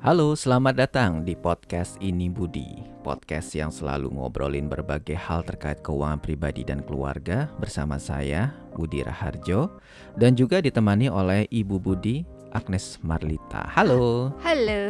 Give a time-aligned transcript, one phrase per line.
[0.00, 2.80] Halo, selamat datang di podcast Ini Budi.
[3.04, 9.68] Podcast yang selalu ngobrolin berbagai hal terkait keuangan pribadi dan keluarga bersama saya, Budi Raharjo,
[10.16, 12.24] dan juga ditemani oleh Ibu Budi,
[12.56, 13.68] Agnes Marlita.
[13.76, 14.32] Halo.
[14.40, 14.84] Halo.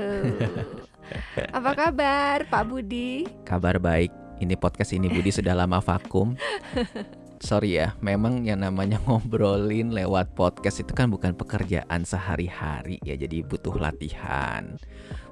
[1.58, 3.26] Apa kabar, Pak Budi?
[3.42, 4.14] Kabar baik.
[4.38, 6.38] Ini podcast Ini Budi sudah lama vakum.
[7.40, 13.40] Sorry ya, memang yang namanya ngobrolin lewat podcast itu kan bukan pekerjaan sehari-hari ya, jadi
[13.40, 14.76] butuh latihan,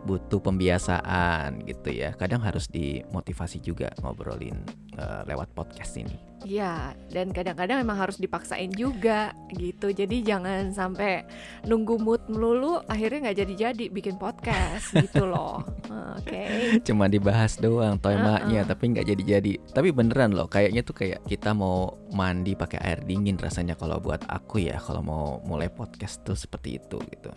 [0.09, 2.17] butuh pembiasaan gitu ya.
[2.17, 4.57] Kadang harus dimotivasi juga ngobrolin
[4.97, 6.28] uh, lewat podcast ini.
[6.47, 9.91] Ya, dan kadang-kadang emang harus dipaksain juga gitu.
[9.91, 11.27] Jadi jangan sampai
[11.67, 15.67] nunggu mood melulu, akhirnya nggak jadi-jadi bikin podcast gitu loh.
[16.19, 16.31] Oke.
[16.31, 16.49] Okay.
[16.87, 18.71] Cuma dibahas doang temanya, uh -uh.
[18.71, 19.53] tapi nggak jadi-jadi.
[19.75, 24.23] Tapi beneran loh, kayaknya tuh kayak kita mau mandi pakai air dingin rasanya kalau buat
[24.31, 27.35] aku ya, kalau mau mulai podcast tuh seperti itu gitu.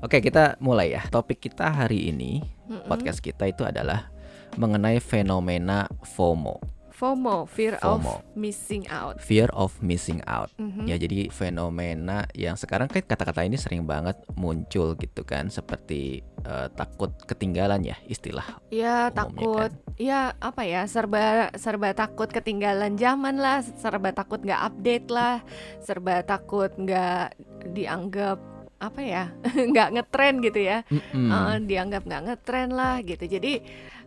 [0.00, 1.04] Oke, kita mulai ya.
[1.12, 2.88] Topik kita hari ini, mm -mm.
[2.88, 4.08] podcast kita itu adalah
[4.56, 5.86] mengenai fenomena
[6.16, 6.81] FOMO.
[7.02, 8.22] FOMO, fear FOMO.
[8.22, 9.18] of missing out.
[9.18, 10.54] Fear of missing out.
[10.54, 10.86] Mm-hmm.
[10.86, 16.70] Ya, jadi fenomena yang sekarang kan kata-kata ini sering banget muncul gitu kan, seperti uh,
[16.70, 18.46] takut ketinggalan ya istilah.
[18.70, 19.74] Iya, takut.
[19.74, 19.98] Kan.
[19.98, 20.86] Ya, apa ya?
[20.86, 25.42] Serba serba takut ketinggalan zaman lah, serba takut nggak update lah,
[25.82, 27.34] serba takut nggak
[27.74, 28.38] dianggap
[28.82, 29.24] apa ya
[29.70, 31.28] nggak ngetren gitu ya mm -hmm.
[31.30, 33.62] uh, dianggap nggak ngetren lah gitu jadi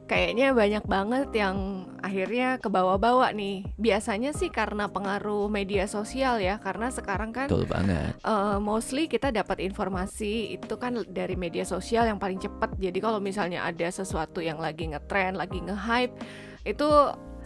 [0.06, 3.66] kayaknya banyak banget yang akhirnya ke bawah-bawah nih.
[3.78, 8.14] Biasanya sih karena pengaruh media sosial ya, karena sekarang kan Betul banget.
[8.22, 12.78] Uh, mostly kita dapat informasi itu kan dari media sosial yang paling cepat.
[12.78, 16.14] Jadi kalau misalnya ada sesuatu yang lagi ngetrend, lagi nge-hype,
[16.66, 16.90] itu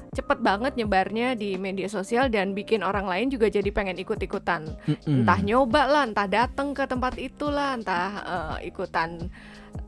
[0.10, 4.66] cepet banget nyebarnya di media sosial dan bikin orang lain juga jadi pengen ikut-ikutan.
[4.86, 5.16] Mm -mm.
[5.22, 9.30] Entah nyoba lah, entah datang ke tempat itulah, entah uh, ikutan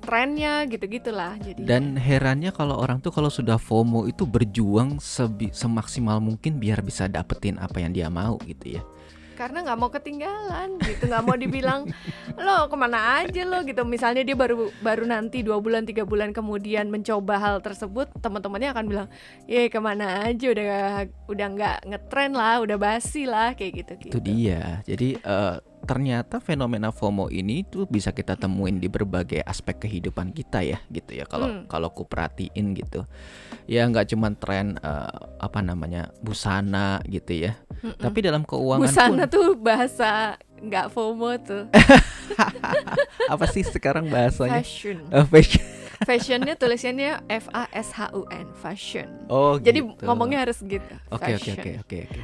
[0.02, 6.17] trennya gitu-gitulah jadi dan herannya kalau orang tuh kalau sudah FOMO itu berjuang sebi semaksimal
[6.17, 8.83] mungkin biar bisa dapetin apa yang dia mau gitu ya
[9.41, 11.89] karena nggak mau ketinggalan gitu nggak mau dibilang
[12.37, 13.65] lo ke mana aja lo?
[13.65, 13.81] gitu.
[13.81, 18.85] Misalnya dia baru baru nanti dua bulan tiga bulan kemudian mencoba hal tersebut teman-temannya akan
[18.85, 19.07] bilang
[19.49, 20.45] ya ke mana aja?
[20.53, 20.69] Udah
[21.25, 24.13] udah nggak ngetren lah udah basi lah kayak gitu gitu.
[24.13, 24.85] itu dia.
[24.85, 30.61] Jadi uh, ternyata fenomena FOMO ini tuh bisa kita temuin di berbagai aspek kehidupan kita
[30.61, 31.65] ya gitu ya kalau hmm.
[31.65, 33.05] kalau ku perhatiin gitu
[33.65, 35.09] ya nggak cuma tren uh,
[35.41, 37.97] apa namanya busana gitu ya Mm-mm.
[37.97, 41.64] tapi dalam keuangan busana pun, tuh bahasa nggak FOMO tuh
[43.33, 45.65] apa sih sekarang bahasanya fashion uh, fashion
[46.05, 49.08] fashionnya tulisannya F A S H U N fashion.
[49.30, 50.02] Oh, Jadi gitu.
[50.05, 50.93] ngomongnya harus gitu.
[51.14, 52.20] Oke oke oke oke oke.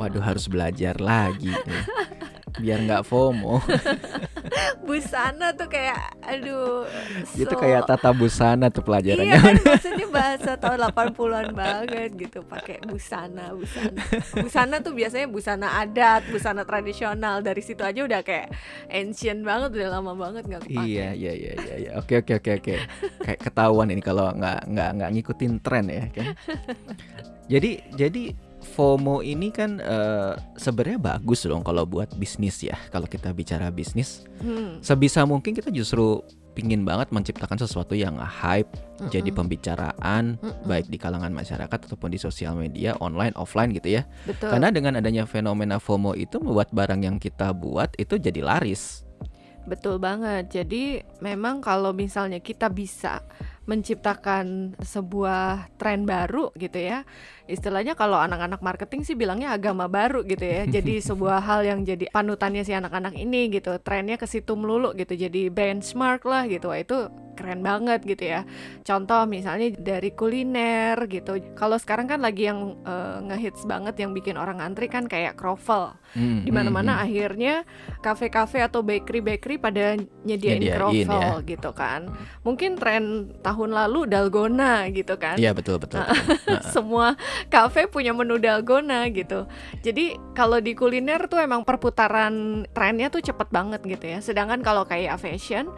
[0.00, 1.52] Waduh harus belajar lagi.
[1.52, 1.80] Ya
[2.58, 3.62] biar nggak FOMO.
[4.88, 6.88] busana tuh kayak aduh.
[7.34, 7.44] So...
[7.44, 9.28] Itu kayak tata busana tuh pelajarannya.
[9.28, 14.02] Iya kan maksudnya bahasa tahun 80-an banget gitu pakai busana, busana.
[14.40, 17.44] Busana tuh biasanya busana adat, busana tradisional.
[17.44, 18.50] Dari situ aja udah kayak
[18.88, 20.88] ancient banget, udah lama banget nggak kepake.
[20.88, 21.90] Iya, iya, iya, iya, iya.
[22.00, 22.74] Oke, oke, oke, oke.
[23.22, 26.26] Kayak ketahuan ini kalau nggak nggak nggak ngikutin tren ya kan.
[27.52, 32.76] Jadi jadi FOMO ini kan uh, sebenarnya bagus dong kalau buat bisnis ya.
[32.92, 34.84] Kalau kita bicara bisnis, hmm.
[34.84, 36.20] sebisa mungkin kita justru
[36.58, 39.10] pingin banget menciptakan sesuatu yang hype, mm -mm.
[39.14, 40.66] jadi pembicaraan mm -mm.
[40.66, 44.02] baik di kalangan masyarakat ataupun di sosial media, online, offline gitu ya.
[44.26, 44.50] Betul.
[44.50, 49.06] Karena dengan adanya fenomena FOMO itu membuat barang yang kita buat itu jadi laris.
[49.68, 50.48] Betul banget.
[50.48, 53.20] Jadi memang kalau misalnya kita bisa
[53.68, 57.04] menciptakan sebuah tren baru gitu ya.
[57.44, 60.64] Istilahnya kalau anak-anak marketing sih bilangnya agama baru gitu ya.
[60.80, 63.76] Jadi sebuah hal yang jadi panutannya si anak-anak ini gitu.
[63.84, 65.12] Trennya ke situ melulu gitu.
[65.12, 66.72] Jadi benchmark lah gitu.
[66.72, 68.42] Wah, itu keren banget gitu ya.
[68.82, 71.38] Contoh misalnya dari kuliner gitu.
[71.54, 75.94] Kalau sekarang kan lagi yang uh, ngehits banget yang bikin orang antri kan kayak croffle.
[76.18, 77.06] Hmm, Di mana-mana hmm, hmm.
[77.06, 77.54] akhirnya
[78.02, 79.94] kafe-kafe atau bakery-bakery pada
[80.26, 81.46] nyediain, nyediain croffle ya.
[81.46, 82.10] gitu kan.
[82.42, 85.38] Mungkin tren tahun lalu dalgona gitu kan.
[85.38, 86.02] Iya betul betul.
[86.02, 86.58] betul.
[86.74, 87.14] Semua
[87.46, 89.46] kafe punya menu dalgona gitu.
[89.86, 94.18] Jadi kalau di kuliner tuh emang perputaran trennya tuh cepet banget gitu ya.
[94.18, 95.70] Sedangkan kalau kayak fashion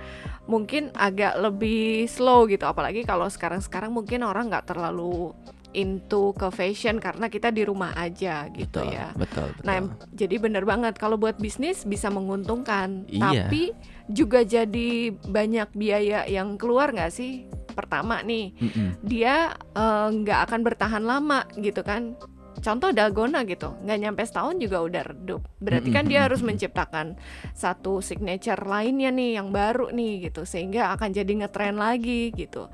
[0.50, 5.30] mungkin agak lebih slow gitu apalagi kalau sekarang-sekarang mungkin orang nggak terlalu
[5.70, 9.14] into ke fashion karena kita di rumah aja gitu betul, ya.
[9.14, 9.66] Betul, betul.
[9.66, 9.78] Nah,
[10.10, 13.46] jadi bener banget kalau buat bisnis bisa menguntungkan, iya.
[13.46, 13.70] tapi
[14.10, 17.46] juga jadi banyak biaya yang keluar nggak sih?
[17.70, 18.88] Pertama nih, mm -mm.
[19.06, 22.18] dia eh, nggak uh, akan bertahan lama gitu kan
[22.58, 23.78] contoh dalgona gitu.
[23.86, 25.42] Nggak nyampe setahun juga udah redup.
[25.62, 27.14] Berarti kan dia harus menciptakan
[27.54, 32.66] satu signature lainnya nih yang baru nih gitu sehingga akan jadi ngetren lagi gitu.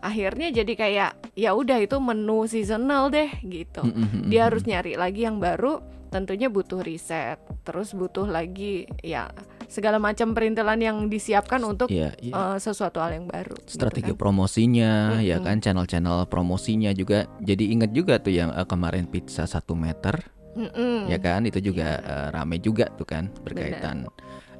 [0.00, 3.86] Akhirnya jadi kayak ya udah itu menu seasonal deh gitu.
[4.26, 9.30] Dia harus nyari lagi yang baru tentunya butuh riset terus butuh lagi ya
[9.64, 12.34] segala macam perintilan yang disiapkan untuk Iya, iya.
[12.34, 14.18] uh, sesuatu hal yang baru gitu strategi kan.
[14.18, 15.46] promosinya ya Mm-mm.
[15.46, 20.18] kan channel-channel promosinya juga jadi inget juga tuh yang eh, kemarin pizza satu meter
[20.52, 21.06] Mm-mm.
[21.06, 22.10] ya kan itu juga Iya.
[22.10, 24.10] eh, rame juga tuh kan berkaitan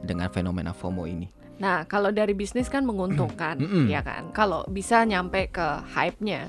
[0.01, 1.29] dengan fenomena FOMO ini
[1.61, 4.33] Nah, kalau dari bisnis kan menguntungkan, ya kan?
[4.33, 5.61] Kalau bisa nyampe ke
[5.93, 6.49] hype-nya.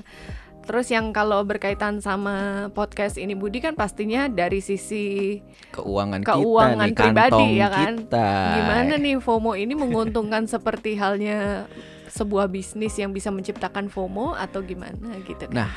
[0.62, 5.38] Terus yang kalau berkaitan sama podcast ini Budi kan pastinya dari sisi
[5.74, 7.94] keuangan, Keuangan kita nih pribadi, ya kan?
[7.98, 8.28] kita
[8.62, 11.66] gimana nih FOMO ini menguntungkan seperti halnya
[12.12, 15.66] sebuah bisnis yang bisa menciptakan FOMO atau gimana gitu kan?
[15.66, 15.70] Nah,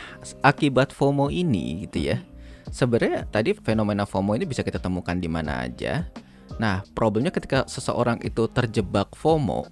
[0.46, 2.22] akibat FOMO ini gitu ya.
[2.70, 6.06] Sebenarnya tadi fenomena FOMO ini bisa kita temukan di mana aja.
[6.62, 9.66] Nah, problemnya ketika seseorang itu terjebak FOMO,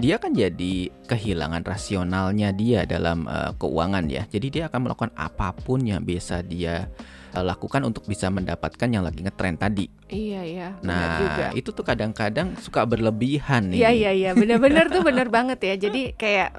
[0.00, 4.24] dia kan jadi kehilangan rasionalnya dia dalam eh, keuangan ya.
[4.24, 6.88] Jadi dia akan melakukan apa pun yang bisa dia
[7.36, 9.86] eh, lakukan untuk bisa mendapatkan yang lagi ngetren tadi.
[10.08, 11.44] Iya iya, benar juga.
[11.48, 13.84] Nah, itu tuh kadang-kadang suka berlebihan nih.
[13.84, 15.74] Iya iya iya, benar-benar tuh benar banget ya.
[15.88, 16.50] Jadi kayak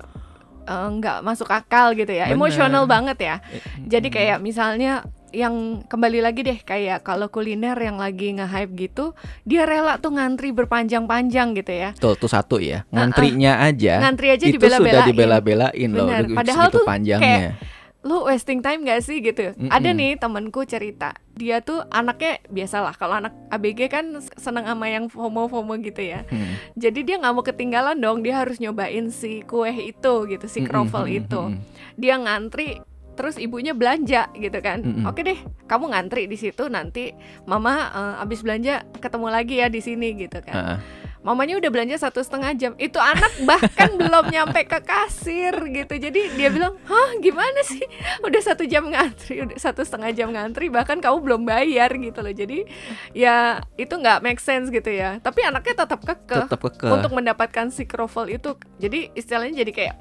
[0.70, 2.38] eh, nggak masuk akal gitu ya, Bener.
[2.38, 3.36] emosional banget ya.
[3.82, 5.02] Jadi kayak misalnya
[5.34, 10.54] yang kembali lagi deh kayak kalau kuliner yang lagi nge-hype gitu, dia rela tuh ngantri
[10.54, 11.90] berpanjang-panjang gitu ya.
[11.98, 12.86] Betul tuh satu ya.
[12.94, 14.00] Ngantrinya aja.
[14.06, 15.90] Ngantri aja itu sudah dibela-belain.
[15.90, 16.08] loh.
[16.08, 17.58] Itu Padahal tuh panjangnya.
[18.04, 19.56] Lu wasting time gak sih gitu?
[19.56, 19.72] Mm-mm.
[19.72, 25.08] Ada nih temenku cerita, dia tuh anaknya biasalah kalau anak ABG kan seneng sama yang
[25.08, 26.28] FOMO-FOMO gitu ya.
[26.28, 26.60] Hmm.
[26.76, 31.08] Jadi dia nggak mau ketinggalan dong, dia harus nyobain si kue itu gitu, si kroffel
[31.08, 31.42] Mm-mm, itu.
[31.48, 31.64] mm-mm.
[31.96, 32.84] Dia ngantri
[33.14, 34.82] terus ibunya belanja gitu kan.
[34.82, 35.06] Mm-mm.
[35.10, 35.40] Oke deh,
[35.70, 37.14] kamu ngantri di situ nanti
[37.46, 40.54] mama eh, abis belanja ketemu lagi ya di sini gitu kan.
[40.54, 40.80] Heeh.
[41.24, 42.72] Mamanya udah belanja satu setengah jam.
[42.76, 45.96] Itu anak bahkan belum nyampe ke kasir gitu.
[45.96, 47.80] Jadi dia bilang, hah gimana sih?
[48.28, 50.68] Udah satu jam ngantri, udah satu setengah jam ngantri.
[50.68, 52.36] Bahkan kamu belum bayar gitu loh.
[52.36, 52.68] Jadi
[53.16, 55.24] ya itu nggak make sense gitu ya.
[55.24, 56.92] Tapi anaknya tetap kekeh tetap keke.
[56.92, 58.60] untuk mendapatkan si kroffel itu.
[58.84, 59.96] Jadi istilahnya jadi kayak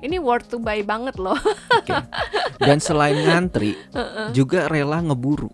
[0.00, 1.36] ini worth to buy banget loh.
[1.72, 1.92] Oke.
[2.58, 3.76] Dan selain ngantri
[4.30, 5.48] juga rela ngeburu.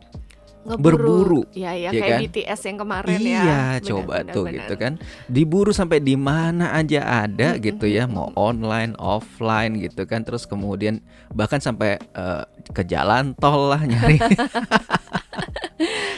[0.62, 0.94] Ngeburu.
[0.94, 2.20] Berburu, Ya ya ya kayak kan?
[2.22, 3.26] BTS yang kemarin ya.
[3.42, 4.54] iya, coba benar, tuh benar.
[4.62, 4.92] gitu kan.
[5.26, 10.22] Diburu sampai di mana aja ada Mm-mm, gitu ya, mau online, offline gitu kan.
[10.22, 11.02] Terus kemudian
[11.34, 14.22] bahkan sampai eh, ke jalan tol lah nyari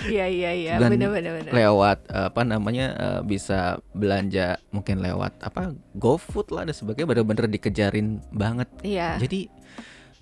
[0.04, 1.52] Iya iya iya, Dan benar benar benar.
[1.52, 7.48] lewat eh, apa namanya eh, bisa belanja mungkin lewat apa GoFood lah dan sebagainya bener-bener
[7.48, 8.68] dikejarin banget.
[8.84, 9.16] Iya.
[9.16, 9.48] Jadi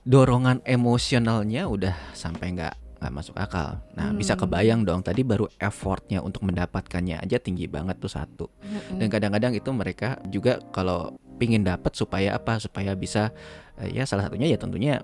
[0.02, 3.82] dorongan emosionalnya udah sampai nggak nggak masuk akal.
[3.98, 4.46] Nah bisa Hmm.
[4.46, 8.46] kebayang dong tadi baru effortnya untuk mendapatkannya aja tinggi banget tuh satu.
[8.62, 9.02] Mm-mm.
[9.02, 12.62] Dan kadang-kadang itu mereka juga kalau pingin dapat supaya apa?
[12.62, 13.34] Supaya bisa
[13.76, 15.02] eh, ya salah satunya ya tentunya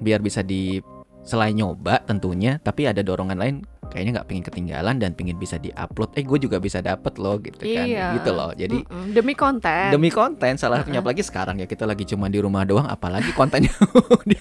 [0.00, 0.82] biar bisa di
[1.22, 3.56] selain nyoba tentunya, tapi ada dorongan lain
[3.90, 6.14] kayaknya nggak pingin ketinggalan dan pingin bisa diupload.
[6.14, 8.14] Eh gue juga bisa dapet loh gitu kan, Iya.
[8.16, 8.54] gitu loh.
[8.54, 9.90] Jadi Mm-mm, demi konten.
[9.90, 13.74] demi konten salah satunya apalagi sekarang ya kita lagi cuma di rumah doang apalagi kontennya
[14.24, 14.38] di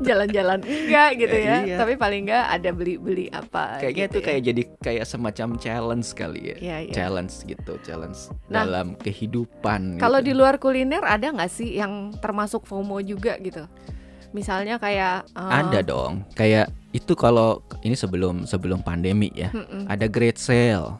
[0.00, 1.56] jalan-jalan enggak gitu ya.
[1.64, 1.76] Iya.
[1.80, 4.24] Tapi paling enggak ada beli-beli apa kayaknya gitu itu ya.
[4.26, 6.92] kayak jadi kayak semacam challenge kali ya Iya, iya.
[6.92, 10.28] challenge gitu challenge Nah, dalam kehidupan Kalau gitu.
[10.28, 13.64] di luar kuliner ada nggak sih yang termasuk FOMO juga gitu?
[14.34, 19.86] Misalnya kayak eh, ada dong kayak itu kalau ini sebelum sebelum pandemi ya mm-mm.
[19.86, 20.98] ada great sale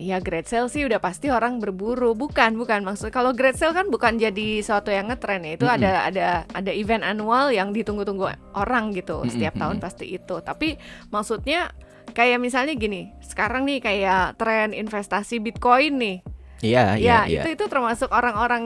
[0.00, 2.16] Ya great sale sih udah pasti orang berburu.
[2.16, 5.60] Bukan, bukan maksud kalau great sale kan bukan jadi sesuatu yang ngetren ya.
[5.60, 5.76] Itu Mm-mm.
[5.76, 9.20] ada ada ada event annual yang ditunggu-tunggu orang gitu.
[9.20, 10.40] Mm-mm, Setiap tahun pasti itu.
[10.40, 10.80] Tapi
[11.12, 11.76] maksudnya
[12.16, 16.18] kayak misalnya gini, sekarang nih kayak tren investasi Bitcoin nih.
[16.60, 18.64] Iya Ya, iya iya itu itu termasuk orang-orang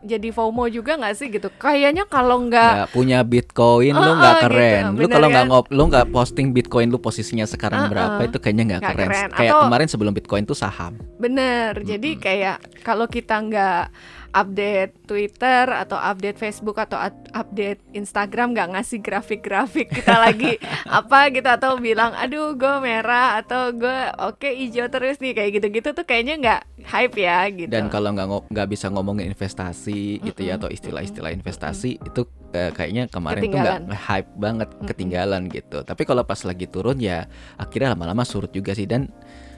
[0.00, 1.48] jadi FOMO juga nggak sih gitu?
[1.50, 5.50] Kayaknya kalau nggak punya bitcoin lu Oh, nggak oh, keren gitu, lu kalau nggak kan?
[5.50, 7.90] ngop lu nggak posting bitcoin lu posisinya sekarang Uh-uh.
[7.90, 9.08] berapa itu kayaknya nggak keren.
[9.08, 9.28] keren.
[9.32, 12.22] kayak Atau- kemarin sebelum bitcoin tuh saham Bener, jadi Mm-mm.
[12.22, 13.82] kayak kalau kita nggak
[14.30, 20.56] update Twitter atau update Facebook atau at- update Instagram nggak ngasih grafik-grafik kita lagi
[20.86, 25.90] apa gitu atau bilang aduh gue merah atau gue oke hijau terus nih kayak gitu-gitu
[25.92, 27.70] tuh kayaknya nggak hype ya gitu.
[27.70, 32.22] dan kalau nggak nggak bisa ngomongin investasi gitu ya atau istilah-istilah investasi itu
[32.54, 35.82] eh, kayaknya kemarin tuh nggak hype banget ketinggalan gitu.
[35.82, 38.86] Tapi kalau pas lagi turun ya akhirnya lama-lama surut juga sih.
[38.86, 39.10] Dan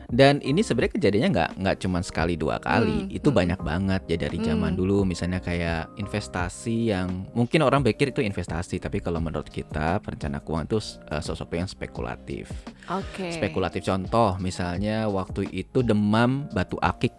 [0.08, 3.36] Dan ini sebenarnya kejadiannya nggak nggak cuma sekali dua kali, Hmm, itu hmm.
[3.36, 4.78] banyak banget ya dari zaman Hmm.
[4.78, 4.96] dulu.
[5.02, 10.66] Misalnya kayak investasi yang mungkin orang pikir itu investasi, tapi kalau menurut kita perencana keuangan
[10.66, 12.48] itu eh, sesuatu yang spekulatif.
[12.88, 13.30] Oke.
[13.30, 17.12] Spekulatif contoh, misalnya waktu itu demam batu akik,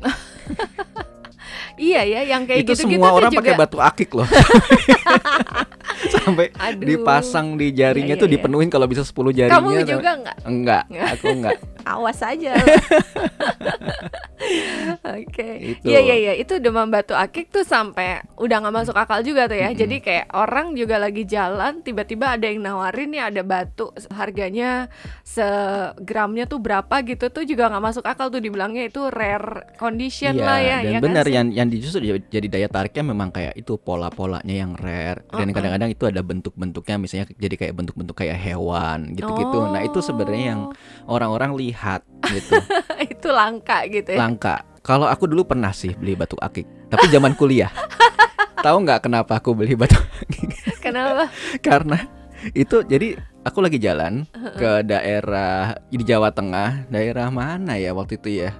[1.80, 3.40] Iya ya, yang kayak itu gitu-gitu semua tuh orang juga.
[3.40, 4.28] pakai batu akik loh.
[6.14, 6.84] Sampai Aduh.
[6.84, 8.42] dipasang di jarinya Iya, tuh iya, iya.
[8.44, 9.56] dipenuhin kalau bisa 10 jarinya.
[9.56, 10.36] Kamu juga nggak?
[10.44, 11.56] Enggak, aku enggak.
[11.82, 12.54] Awas aja.
[15.00, 15.48] Oke.
[15.76, 15.84] Itu.
[15.86, 19.56] Iya iya iya, itu demam batu akik tuh sampai udah nggak masuk akal juga tuh
[19.56, 19.70] ya.
[19.70, 19.78] Mm-mm.
[19.78, 24.88] Jadi kayak orang juga lagi jalan, tiba-tiba ada yang nawarin nih ada batu harganya
[25.22, 30.44] segramnya tuh berapa gitu tuh juga nggak masuk akal tuh dibilangnya itu rare condition Iya,
[30.44, 30.78] lah ya.
[30.78, 31.34] dan ya kan benar sih?
[31.36, 36.02] yang yang justru jadi- daya tariknya memang kayak itu pola-polanya yang rare dan kadang-kadang itu
[36.02, 39.70] ada bentuk-bentuknya misalnya jadi kayak bentuk-bentuk kayak hewan gitu-gitu.
[39.70, 40.74] Nah, itu sebenarnya yang Oh,
[41.08, 41.69] orang-orang lihat
[42.34, 42.56] gitu.
[43.04, 44.20] itu langka gitu ya.
[44.20, 44.64] Langka.
[44.80, 47.68] Kalau aku dulu pernah sih beli batu akik, tapi zaman kuliah.
[48.64, 50.50] Tahu nggak kenapa aku beli batu akik?
[50.80, 51.28] Kenapa?
[51.66, 52.00] Karena
[52.56, 54.24] itu jadi aku lagi jalan
[54.56, 58.56] ke daerah di Jawa Tengah, daerah mana ya waktu itu ya?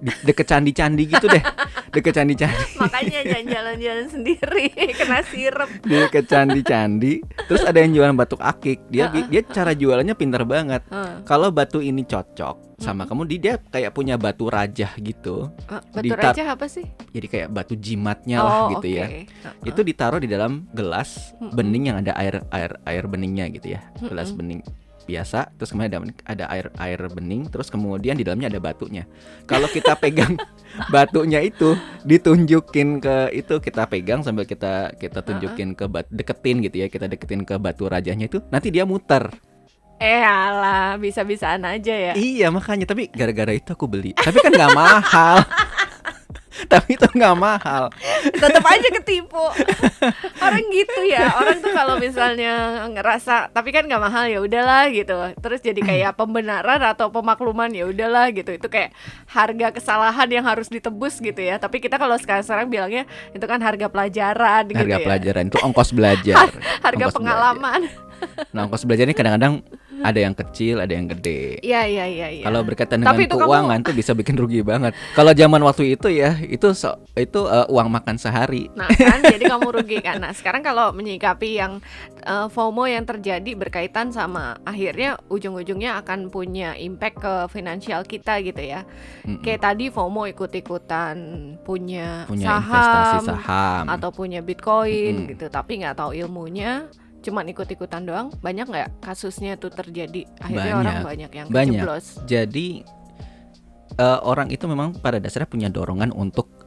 [0.00, 1.44] Di, deket candi-candi gitu deh.
[1.92, 2.80] Deket candi-candi.
[2.80, 4.64] Makanya jangan jalan-jalan sendiri
[4.96, 5.68] kena sirup.
[5.84, 7.20] Deket candi-candi.
[7.44, 8.88] Terus ada yang jualan batu akik.
[8.88, 10.80] Dia bi- dia cara jualannya pinter banget.
[10.88, 11.20] Heeh.
[11.24, 15.52] Kalau batu ini cocok sama kamu, di- dia kayak punya batu rajah gitu.
[15.68, 16.88] Ah, Batu Ditar- raja apa sih?
[17.12, 19.04] Jadi kayak batu jimatnya lah oh, gitu ya.
[19.04, 19.20] oke.
[19.28, 19.68] Heeh.
[19.68, 23.84] Itu ditaruh di dalam gelas bening yang ada air air air beningnya gitu ya.
[24.00, 24.64] Gelas bening
[25.10, 29.04] biasa terus kemudian ada, ada air air bening terus kemudian di dalamnya ada batunya.
[29.50, 30.38] Kalau kita pegang
[30.94, 31.74] batunya itu
[32.06, 37.10] ditunjukin ke itu kita pegang sambil kita kita tunjukin ke bat, deketin gitu ya kita
[37.10, 39.28] deketin ke batu rajanya itu nanti dia muter.
[40.00, 42.12] Eh alah, bisa-bisaan aja ya.
[42.16, 44.16] Iya makanya tapi gara-gara itu aku beli.
[44.16, 45.44] Tapi kan nggak mahal.
[46.72, 47.88] tapi itu nggak mahal.
[48.26, 49.44] Tetap aja ketipu.
[50.42, 51.30] Orang gitu ya.
[51.38, 55.14] Orang tuh kalau misalnya ngerasa tapi kan nggak mahal ya udahlah gitu.
[55.38, 58.54] Terus jadi kayak pembenaran atau pemakluman ya udahlah gitu.
[58.54, 58.90] Itu kayak
[59.30, 61.56] harga kesalahan yang harus ditebus gitu ya.
[61.62, 65.06] Tapi kita kalau sekarang-sekarang bilangnya itu kan harga pelajaran gitu Harga ya.
[65.06, 66.36] pelajaran itu ongkos belajar.
[66.84, 67.80] Harga Ongkos pengalaman.
[68.52, 69.64] Nah, ongkos belajar ini kadang-kadang
[70.02, 71.60] ada yang kecil, ada yang gede.
[71.60, 72.44] Iya iya iya iya.
[72.44, 74.92] Kalau berkaitan dengan Tapi itu kamu- keuangan tuh bisa bikin rugi banget.
[75.12, 78.70] Kalau zaman waktu itu ya, itu so- itu eh, uang makan sehari.
[78.72, 81.78] Nah kan jadi kamu rugi kan Nah sekarang kalau menyikapi yang
[82.20, 88.60] eh, FOMO yang terjadi berkaitan sama Akhirnya ujung-ujungnya akan punya impact ke finansial kita gitu
[88.60, 88.84] ya
[89.22, 89.40] Mm-mm.
[89.40, 91.16] Kayak tadi FOMO ikut-ikutan
[91.60, 93.84] punya, Punya saham investasi saham.
[93.86, 95.30] Atau punya bitcoin Mm-mm.
[95.30, 96.88] gitu Tapi nggak tahu ilmunya
[97.20, 100.80] Cuman ikut-ikutan doang Banyak nggak kasusnya tuh terjadi Akhirnya Banyak.
[100.80, 101.80] orang banyak yang Banyak.
[101.80, 102.68] kejeblos Jadi
[103.96, 106.59] eh, orang itu memang pada dasarnya punya dorongan untuk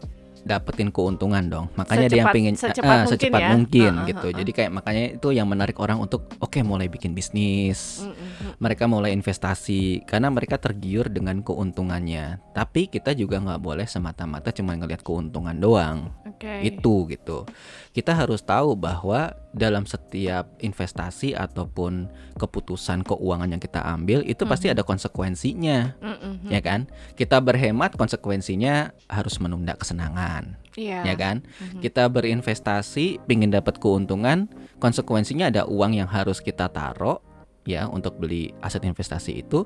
[0.44, 1.66] dapetin keuntungan dong.
[1.74, 3.50] Makanya dia yang Secepat- pengen secepat eh, mungkin secepat ya.
[3.52, 4.28] mungkin Heeh, gitu.
[4.28, 4.38] heeh.
[4.38, 8.04] Jadi kayak makanya itu yang menarik orang untuk oke mulai bikin bisnis.
[8.04, 8.60] Mm-mm.
[8.60, 12.40] mereka mulai investasi karena mereka tergiur dengan keuntungannya.
[12.52, 16.12] Tapi kita juga nggak boleh semata-mata cuma ngelihat keuntungan doang.
[16.24, 17.48] Oke Itu gitu.
[17.90, 24.66] Kita harus tahu bahwa dalam setiap investasi ataupun keputusan keuangan yang kita ambil itu pasti
[24.66, 24.74] Mhm.
[24.74, 26.50] ada konsekuensinya, Mm-mm.
[26.50, 26.90] ya kan?
[27.14, 28.74] Kita berhemat konsekuensinya
[29.06, 30.33] harus menunda kesenangan,
[30.74, 31.46] Iya ya kan?
[31.46, 31.80] Mhm.
[31.80, 37.22] Kita berinvestasi, pingin dapat keuntungan, konsekuensinya ada uang yang harus kita taruh
[37.64, 39.64] ya untuk beli aset investasi itu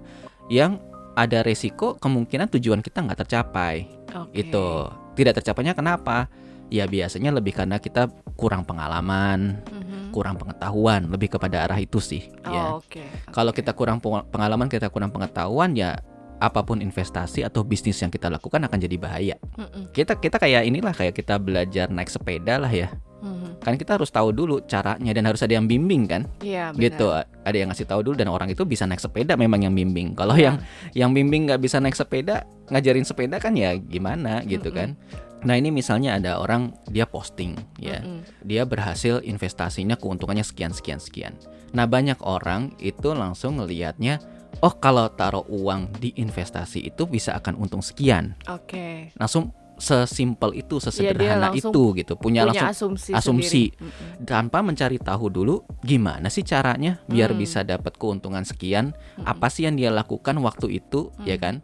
[0.48, 0.78] yang
[1.16, 3.88] ada resiko kemungkinan tujuan kita nggak tercapai.
[4.14, 4.44] Oke.
[4.44, 6.30] Itu tidak tercapainya kenapa?
[6.68, 10.12] Ya biasanya lebih karena kita kurang pengalaman, Mhm.
[10.12, 12.28] kurang pengetahuan, lebih kepada arah itu sih.
[12.44, 12.76] ya.
[12.76, 13.02] Oh, Oke.
[13.32, 13.58] Kalau oke.
[13.58, 15.96] kita kurang peng- pengalaman, kita kurang pengetahuan, ya
[16.38, 19.36] apa pun investasi atau bisnis yang kita lakukan akan jadi bahaya.
[19.58, 19.90] Mm-mm.
[19.90, 22.94] Kita kita kayak inilah kayak kita belajar naik sepeda lah ya.
[23.18, 23.66] Mhm.
[23.66, 26.30] Kan kita harus tahu dulu caranya dan harus ada yang bimbing kan.
[26.46, 26.82] Iya benar.
[26.86, 27.08] Gitu.
[27.42, 30.14] Ada yang ngasih tahu dulu dan orang itu bisa naik sepeda memang yang bimbing.
[30.14, 30.54] Kalau Iya.
[30.54, 30.56] yang
[30.94, 34.78] yang bimbing nggak bisa naik sepeda, ngajarin sepeda kan ya gimana gitu Mm-mm.
[34.78, 34.90] kan.
[35.38, 38.02] Nah, ini misalnya ada orang dia posting ya.
[38.02, 38.26] Mm-mm.
[38.46, 41.34] Dia berhasil investasinya keuntungannya sekian sekian sekian.
[41.74, 44.18] Nah, banyak orang itu langsung ngelihatnya
[44.58, 48.34] Oh kalau taruh uang di investasi itu bisa akan untung sekian.
[48.50, 49.14] Oke.
[49.14, 52.14] Langsung sesimpel itu, Iya, sesederhana langsung itu gitu.
[52.18, 53.14] Punya, Punya langsung asumsi.
[53.14, 53.64] asumsi.
[53.78, 54.26] sendiri.
[54.26, 57.40] Tanpa mencari tahu dulu gimana sih caranya biar Hmm.
[57.40, 58.98] bisa dapat keuntungan sekian.
[58.98, 59.30] Mm-mm.
[59.30, 61.44] Apa sih yang dia lakukan waktu itu, ya Hmm.
[61.46, 61.56] kan?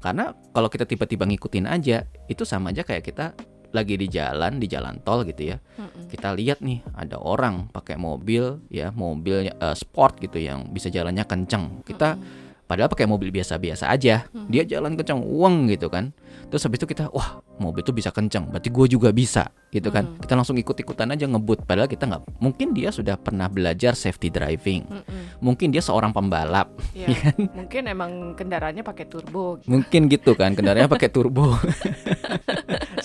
[0.00, 0.24] Karena
[0.56, 3.36] kalau kita tiba-tiba ngikutin aja, itu sama aja kayak kita
[3.68, 5.56] lagi di jalan, di jalan tol gitu ya.
[5.76, 6.08] Mm-mm.
[6.08, 11.24] Kita lihat nih ada orang pakai mobil ya, mobil eh, sport gitu yang bisa jalannya
[11.24, 11.84] kenceng.
[11.84, 12.64] Kita Mm-mm.
[12.64, 14.28] padahal pakai mobil biasa-biasa aja.
[14.32, 14.48] Hmm.
[14.48, 16.12] Dia jalan kencang uang gitu kan.
[16.48, 20.16] Terus habis itu kita, wah mobil itu bisa kencang, berarti gue juga bisa gitu kan.
[20.16, 22.40] Kita langsung ikut-ikutan aja ngebut, padahal kita nggak.
[22.40, 24.88] Mungkin dia sudah pernah belajar safety driving.
[24.88, 25.44] Mm-mm.
[25.44, 26.72] Mungkin dia seorang pembalap.
[26.96, 27.36] Ya, Iya kan?
[27.52, 29.60] mungkin emang kendaraannya pakai turbo.
[29.68, 31.52] Mungkin gitu kan, kendaraannya pakai turbo.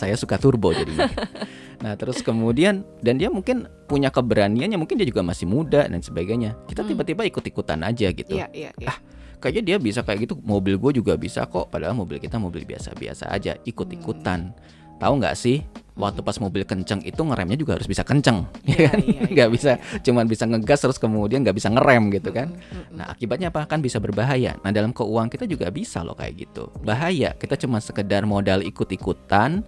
[0.03, 1.07] Saya suka turbo jadinya.
[1.83, 6.55] Nah, terus kemudian dan dia mungkin punya keberaniannya, mungkin dia juga masih muda dan sebagainya.
[6.63, 6.95] Kita Hmm.
[6.95, 8.39] tiba-tiba ikut-ikutan aja gitu.
[8.39, 8.95] Iya, iya, iya.
[9.43, 11.67] Kayaknya dia bisa kayak gitu, mobil gue juga bisa kok.
[11.67, 14.55] Padahal mobil kita mobil biasa-biasa aja, ikut-ikutan.
[14.95, 15.59] Tahu nggak sih?
[15.93, 18.99] Waktu pas mobil kenceng itu ngeremnya juga harus bisa kenceng, Iya, ya kan?
[19.05, 19.71] iya, Nggak iya, bisa,
[20.01, 22.49] cuman bisa ngegas terus kemudian nggak bisa ngerem gitu kan?
[22.49, 22.97] Mm-mm.
[22.97, 23.69] Nah akibatnya apa?
[23.69, 24.57] Kan bisa berbahaya.
[24.65, 26.73] Nah dalam keuangan kita juga bisa loh kayak gitu.
[26.81, 27.37] Bahaya.
[27.37, 29.61] Kita cuma sekedar modal ikut-ikutan.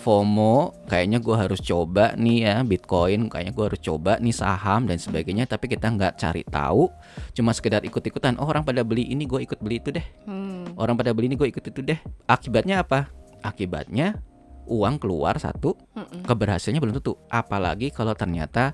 [0.00, 0.76] FOMO.
[0.88, 3.32] Kayaknya gue harus coba nih ya Bitcoin.
[3.32, 5.48] Kayaknya gue harus coba nih saham dan sebagainya.
[5.48, 6.88] Tapi kita nggak cari tahu.
[7.32, 8.36] Cuma sekedar ikut-ikutan.
[8.36, 10.04] Oh orang pada beli ini gue ikut beli itu deh.
[10.28, 10.72] Hmm.
[10.76, 11.98] Orang pada beli ini gue ikut itu deh.
[12.28, 13.08] Akibatnya apa?
[13.42, 14.20] Akibatnya
[14.72, 15.76] uang keluar satu.
[15.92, 16.24] Mm-mm.
[16.24, 17.20] Keberhasilannya belum tentu.
[17.28, 18.72] Apalagi kalau ternyata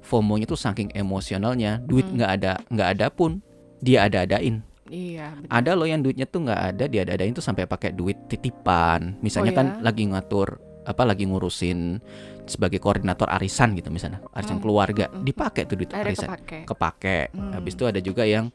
[0.00, 1.80] FOMO-nya tuh saking emosionalnya.
[1.80, 2.16] Duit Hmm.
[2.16, 3.40] nggak ada nggak ada pun
[3.78, 4.60] dia ada-adain.
[4.88, 5.52] Iya, betul.
[5.52, 9.20] Ada loh yang duitnya tuh nggak ada, dia ada-adain tuh sampai pakai duit titipan.
[9.20, 9.84] Misalnya Oh, kan ya?
[9.84, 10.48] lagi ngatur
[10.82, 12.00] apa lagi ngurusin
[12.48, 16.58] sebagai koordinator arisan gitu misalnya, arisan Hmm, keluarga, dipakai tuh duit Akhirnya arisan, kepake.
[16.64, 17.18] kepake.
[17.36, 17.52] Hmm.
[17.52, 18.48] Habis itu ada juga yang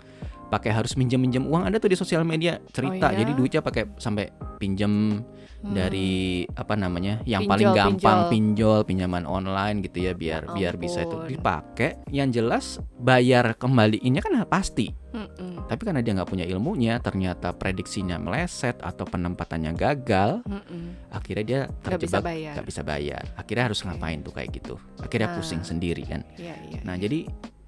[0.54, 1.66] pakai harus minjem-minjem uang.
[1.66, 3.10] Ada tuh di sosial media cerita.
[3.10, 3.26] Oh, ya?
[3.26, 4.30] Jadi duitnya pakai sampai
[4.62, 5.26] pinjem
[5.64, 5.72] Hmm.
[5.72, 8.28] dari apa namanya yang Pinjol, paling gampang pinjol.
[8.28, 12.04] pinjol pinjaman online gitu ya biar Ya biar bisa itu dipakai.
[12.12, 12.66] Yang jelas
[13.00, 14.92] bayar kembaliinnya kan pasti.
[15.16, 15.64] Mm-mm.
[15.64, 21.08] Tapi karena dia nggak punya ilmunya, ternyata prediksinya meleset atau penempatannya gagal, Mm-mm.
[21.08, 22.52] akhirnya dia Nggak bisa terjebak bayar.
[22.52, 23.24] nggak bisa bayar.
[23.40, 23.88] Akhirnya harus Oke.
[23.88, 24.76] ngapain tuh kayak gitu?
[25.00, 25.36] Akhirnya Ah.
[25.40, 26.28] pusing sendiri kan.
[26.36, 26.80] Iya, iya.
[26.84, 27.24] Nah jadi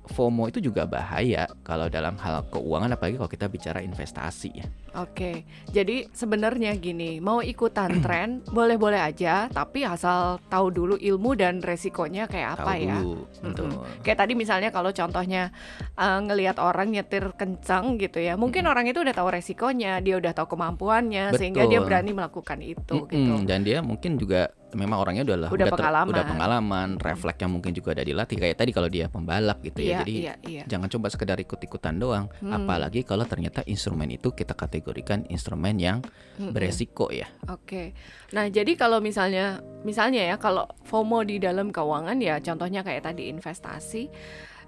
[0.10, 4.68] FOMO itu juga bahaya kalau dalam hal keuangan, apalagi kalau kita bicara investasi ya.
[4.96, 11.60] Oke, jadi sebenarnya gini, mau ikutan tren boleh-boleh aja, tapi asal tahu dulu ilmu dan
[11.60, 12.98] resikonya kayak apa Tahu ya.
[13.02, 13.68] dulu, betul.
[14.02, 15.52] Kayak tadi misalnya kalau contohnya
[15.96, 20.32] eh, ngelihat orang nyetir kencang gitu ya, mungkin orang itu udah tahu resikonya, dia udah
[20.32, 21.88] tahu kemampuannya, sehingga dia Betul.
[21.92, 23.34] berani melakukan itu Mm-mm, gitu.
[23.44, 26.12] Dan dia mungkin juga memang orangnya udah Udah ter- pengalaman.
[26.12, 29.88] udah pengalaman, refleksnya mungkin juga udah dilatih kayak tadi kalau dia pembalap gitu ya.
[29.88, 30.64] Iya, Jadi iya, iya.
[30.68, 32.52] jangan coba sekedar ikut-ikutan doang, Hmm.
[32.52, 36.04] apalagi kalau ternyata instrumen itu kita kategorikan instrumen yang
[36.36, 36.52] Mm-mm.
[36.52, 37.26] beresiko ya.
[37.48, 37.96] Oke.
[38.36, 43.32] Nah, jadi kalau misalnya misalnya ya kalau FOMO di dalam keuangan ya contohnya kayak tadi
[43.32, 44.12] investasi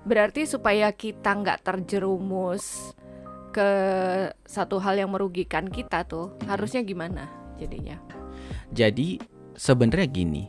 [0.08, 2.96] berarti supaya kita nggak terjerumus
[3.52, 3.70] ke
[4.46, 6.48] satu hal yang merugikan kita tuh Mm-mm.
[6.48, 7.28] harusnya gimana
[7.58, 7.98] jadinya?
[8.70, 9.18] Jadi
[9.58, 10.48] sebenarnya gini,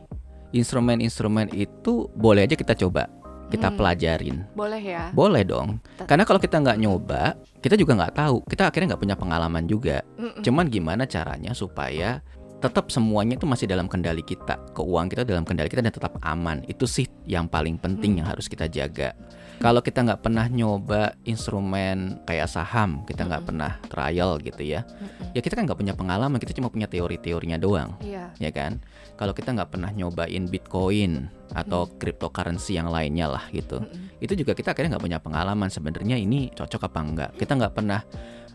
[0.53, 3.09] instrumen-instrumen itu boleh aja kita coba,
[3.49, 3.77] kita Hmm.
[3.77, 4.37] pelajarin.
[4.53, 5.09] Boleh ya?
[5.11, 5.81] Boleh dong.
[6.05, 8.37] Karena kalau kita nggak nyoba, kita juga nggak tahu.
[8.45, 10.05] Kita akhirnya nggak punya pengalaman juga.
[10.15, 10.45] Mm-mm.
[10.45, 12.21] Cuman gimana caranya supaya
[12.59, 16.59] tetap semuanya itu masih dalam kendali kita, keuangan kita dalam kendali kita dan tetap aman.
[16.67, 18.19] Itu sih yang paling penting Hmm.
[18.21, 19.15] yang harus kita jaga.
[19.59, 23.49] Kalau kita nggak pernah nyoba instrumen kayak saham, kita nggak Mm-mm.
[23.51, 25.35] pernah trial gitu ya, Mm-mm.
[25.35, 28.31] ya kita kan nggak punya pengalaman, kita cuma punya teori-teorinya doang, Iya.
[28.39, 28.79] ya kan?
[29.19, 31.91] Kalau kita nggak pernah nyobain Bitcoin atau Hmm.
[31.99, 34.15] cryptocurrency yang lainnya lah gitu, Mm-mm.
[34.23, 37.99] itu juga kita akhirnya nggak punya pengalaman sebenarnya ini cocok apa enggak kita nggak pernah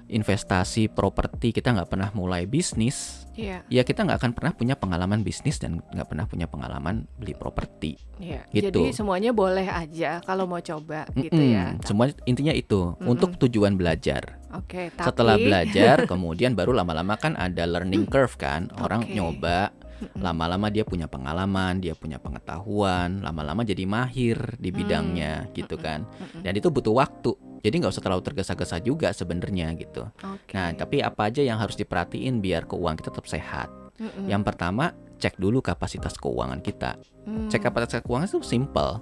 [0.08, 3.58] investasi properti kita nggak pernah mulai bisnis Iya.
[3.66, 7.98] ya kita nggak akan pernah punya pengalaman bisnis dan nggak pernah punya pengalaman beli properti
[8.14, 8.46] Iya.
[8.54, 8.70] Gitu.
[8.70, 11.54] Jadi semuanya boleh aja kalau mau coba gitu Mm-mm.
[11.54, 11.66] ya.
[11.82, 13.10] semua intinya itu Mm-mm.
[13.10, 18.70] untuk tujuan belajar Oke, tapi setelah belajar kemudian baru lama-lama kan ada learning curve kan
[18.78, 19.18] orang Oke.
[19.18, 19.74] nyoba
[20.14, 25.86] lama-lama dia punya pengalaman dia punya pengetahuan lama-lama jadi mahir di bidangnya gitu Mm-mm.
[25.86, 26.00] kan
[26.42, 30.52] dan itu butuh waktu jadi nggak usah terlalu tergesa-gesa juga sebenarnya gitu Oke.
[30.52, 34.28] nah tapi apa aja yang harus diperhatiin biar keuangan kita tetap sehat Mm-mm.
[34.28, 37.48] yang pertama cek dulu kapasitas keuangan kita Hmm.
[37.48, 39.00] cek kapasitas keuangan itu simple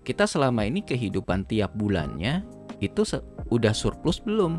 [0.00, 2.40] kita selama ini kehidupan tiap bulannya
[2.80, 3.04] itu
[3.52, 4.56] udah surplus belum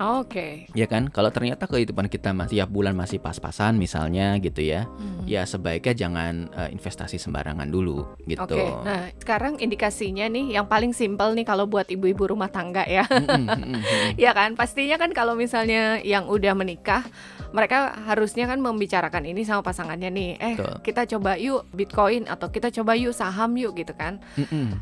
[0.00, 0.64] Oke.
[0.72, 5.22] ya kan kalau ternyata kehidupan kita masih tiap bulan masih pas-pasan misalnya gitu ya Hmm.
[5.24, 10.90] ya sebaiknya jangan eh, investasi sembarangan dulu gitu Oke, nah sekarang indikasinya nih yang paling
[10.90, 13.80] simpel nih kalau buat ibu-ibu rumah tangga ya, Mm-mm, mm-mm, mm-mm.
[14.16, 17.04] ya kan pastinya kan kalau misalnya yang udah menikah,
[17.50, 20.74] mereka harusnya kan membicarakan ini sama pasangannya nih, eh Betul.
[20.80, 24.18] kita coba yuk Bitcoin atau kita coba yuk saham yuk gitu kan,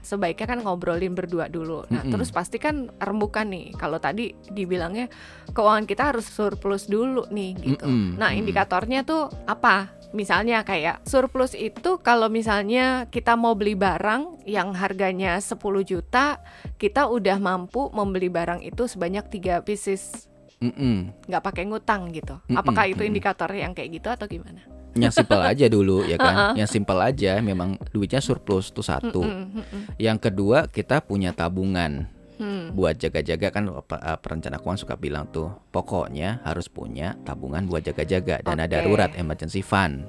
[0.01, 1.85] sebaiknya kan ngobrolin berdua dulu.
[1.89, 5.08] Nah terus pasti kan rembukan nih, kalau tadi dibilangnya
[5.53, 7.87] keuangan kita harus surplus dulu nih gitu.
[7.87, 8.41] Mm-mm, Nah, mm-mm.
[8.45, 9.93] indikatornya tuh apa?
[10.17, 16.41] Misalnya kayak surplus itu kalau misalnya kita mau beli barang yang harganya 10 juta,
[16.81, 21.13] kita udah mampu membeli barang itu sebanyak tiga pieces Mm-mm.
[21.29, 22.41] nggak pakai ngutang gitu.
[22.49, 24.65] Mm-mm, Apakah itu indikator yang kayak gitu atau gimana?
[24.99, 26.35] Yang simpel aja dulu ya kan.
[26.39, 26.55] Uh-uh.
[26.59, 29.23] Yang simpel aja memang duitnya surplus tuh satu.
[29.23, 29.83] Mm-mm, mm-mm.
[30.01, 32.71] Yang kedua kita punya tabungan Hmm.
[32.71, 37.83] buat jaga-jaga kan pe- eh, perencana keuangan suka bilang tuh pokoknya harus punya tabungan buat
[37.83, 38.73] jaga-jaga dana Oke.
[38.73, 40.07] darurat emergency fund.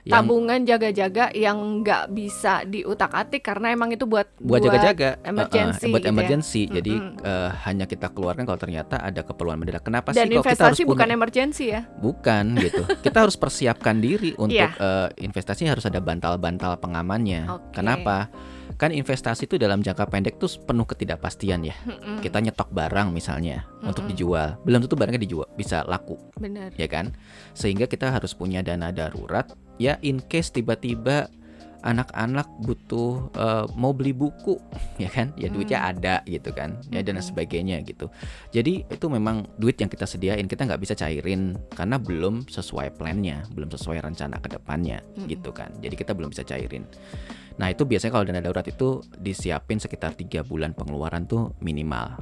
[0.00, 5.92] Yang Tabungan jaga-jaga yang nggak bisa diutak-atik karena emang itu buat buat jaga-jaga emergency Uh-uh,
[5.92, 6.10] buat gitu ya.
[6.10, 7.20] emergency jadi Mm-mm.
[7.22, 10.80] eh, hanya kita keluarkan kalau ternyata ada keperluan mendadak kenapa Dan sih kok kita harus
[10.80, 11.80] investasi bukan punya emergency ya.
[11.94, 14.72] bukan gitu kita harus persiapkan diri untuk Iya.
[14.72, 17.64] eh, investasi harus ada bantal-bantal pengamannya Oke.
[17.74, 18.32] kenapa
[18.80, 21.76] kan investasi itu dalam jangka pendek tuh penuh ketidakpastian ya.
[21.84, 22.24] Mm-mm.
[22.24, 24.16] kita nyetok barang misalnya untuk Mm-mm.
[24.16, 24.48] dijual.
[24.64, 26.16] Belum tentu barangnya dijual bisa laku.
[26.40, 26.72] Benar.
[26.80, 27.12] ya kan?
[27.52, 29.44] Sehingga kita harus punya dana darurat.
[29.76, 31.28] Ya in case tiba-tiba
[31.80, 34.56] anak-anak butuh eh, mau beli buku
[35.02, 35.32] ya kan?
[35.36, 35.90] Ya duitnya Hmm.
[35.92, 36.80] ada gitu kan?
[36.88, 38.08] Ya dan sebagainya gitu.
[38.52, 43.44] Jadi itu memang duit yang kita sediain kita nggak bisa cairin karena belum sesuai plannya
[43.52, 45.28] belum sesuai rencana ke depannya Mm-mm.
[45.28, 45.68] gitu kan?
[45.80, 46.84] Jadi kita belum bisa cairin
[47.60, 52.16] nah itu biasanya kalau dana darurat itu disiapin sekitar tiga bulan pengeluaran tuh minimal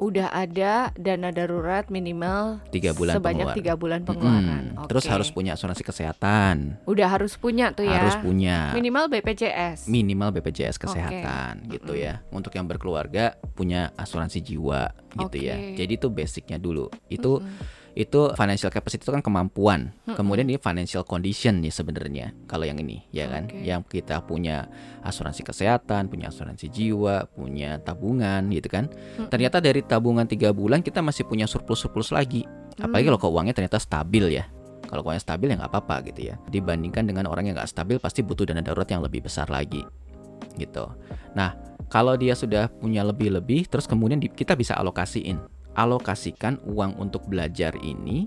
[0.00, 4.72] Udah ada dana darurat minimal tiga bulan sebanyak tiga bulan pengeluaran.
[4.72, 4.88] Mm-mm.
[4.88, 5.12] terus Oke.
[5.12, 8.00] harus punya asuransi kesehatan Udah harus punya tuh ya.
[8.00, 9.84] harus punya Minimal BPJS.
[9.86, 12.00] minimal BPJS kesehatan gitu Mm-mm.
[12.00, 12.24] ya.
[12.32, 14.88] Untuk yang berkeluarga punya asuransi jiwa
[15.20, 15.60] gitu ya.
[15.60, 15.76] Oke.
[15.76, 16.88] Jadi itu basicnya dulu.
[17.06, 17.79] Itu Mm-mm.
[17.98, 19.90] Itu financial capacity itu kan kemampuan.
[20.06, 23.50] Kemudian ini financial condition nih sebenarnya kalau yang ini ya kan.
[23.50, 23.60] Oke.
[23.66, 24.70] Yang kita punya
[25.02, 28.86] asuransi kesehatan, punya asuransi jiwa, punya tabungan gitu kan.
[29.28, 32.46] Ternyata dari tabungan tiga bulan kita masih punya surplus-surplus lagi.
[32.78, 34.46] Apalagi kalau keuangannya ternyata stabil ya.
[34.86, 36.34] Kalau keuangannya stabil ya nggak apa-apa gitu ya.
[36.46, 39.82] Dibandingkan dengan orang yang nggak stabil pasti butuh dana darurat yang lebih besar lagi
[40.58, 40.88] gitu.
[41.36, 41.54] Nah
[41.90, 45.42] kalau dia sudah punya lebih-lebih, terus kemudian di- kita bisa alokasiin,
[45.74, 48.26] alokasikan uang untuk belajar ini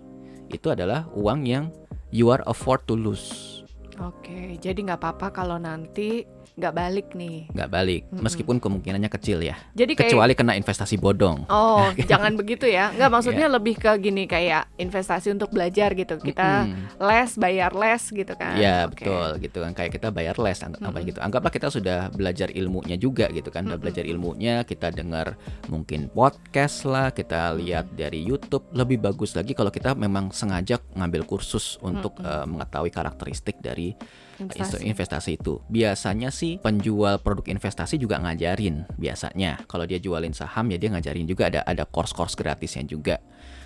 [0.54, 1.74] itu adalah uang yang
[2.14, 3.64] you are afford to lose,
[4.02, 7.50] Oke, jadi nggak apa-apa kalau nanti nggak balik nih.
[7.50, 8.22] nggak balik, Mm-mm.
[8.22, 9.58] meskipun kemungkinannya kecil ya.
[9.74, 11.50] Jadi kayak Kecuali kena investasi bodong.
[11.50, 12.94] Oh, jangan begitu ya.
[12.94, 16.22] Nggak maksudnya lebih ke gini kayak investasi untuk belajar gitu.
[16.22, 17.02] Kita Mm-mm.
[17.02, 18.54] les, bayar les gitu kan.
[18.54, 19.02] Iya Oke.
[19.02, 21.10] betul gitu kan kayak kita bayar les anggap apa Mm-mm.
[21.10, 23.82] gitu anggaplah kita sudah belajar ilmunya juga gitu kan udah Mm-mm.
[23.82, 25.34] belajar ilmunya kita dengar
[25.74, 31.26] mungkin podcast lah kita lihat dari YouTube lebih bagus lagi kalau kita memang sengaja ngambil
[31.26, 32.30] kursus untuk Mm-mm.
[32.30, 33.98] eh, mengetahui karakteristik dari
[34.40, 34.84] Investasi.
[34.88, 35.32] investasi.
[35.38, 40.90] itu biasanya sih penjual produk investasi juga ngajarin biasanya kalau dia jualin saham ya dia
[40.90, 43.22] ngajarin juga ada ada course-course gratisnya juga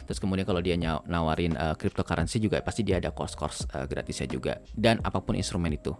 [0.08, 4.32] Terus kemudian kalau dia nyaw- nawarin uh, cryptocurrency juga pasti dia ada course-course uh, gratisnya
[4.32, 4.63] juga.
[4.71, 5.91] Dan apa pun instrumen itu.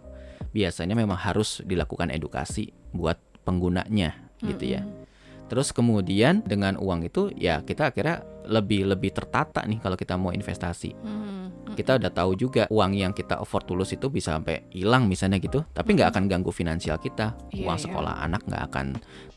[0.56, 4.80] Biasanya memang harus dilakukan edukasi buat penggunanya gitu ya.
[5.48, 10.32] Terus kemudian dengan uang itu ya kita akhirnya lebih lebih tertata nih kalau kita mau
[10.32, 10.96] investasi.
[11.04, 15.04] Hmm, Kita udah tahu juga uang yang kita afford to lose itu bisa sampai hilang
[15.04, 17.36] misalnya gitu, tapi nggak akan ganggu finansial kita.
[17.52, 17.84] Iya, uang iya.
[17.84, 18.86] sekolah anak nggak akan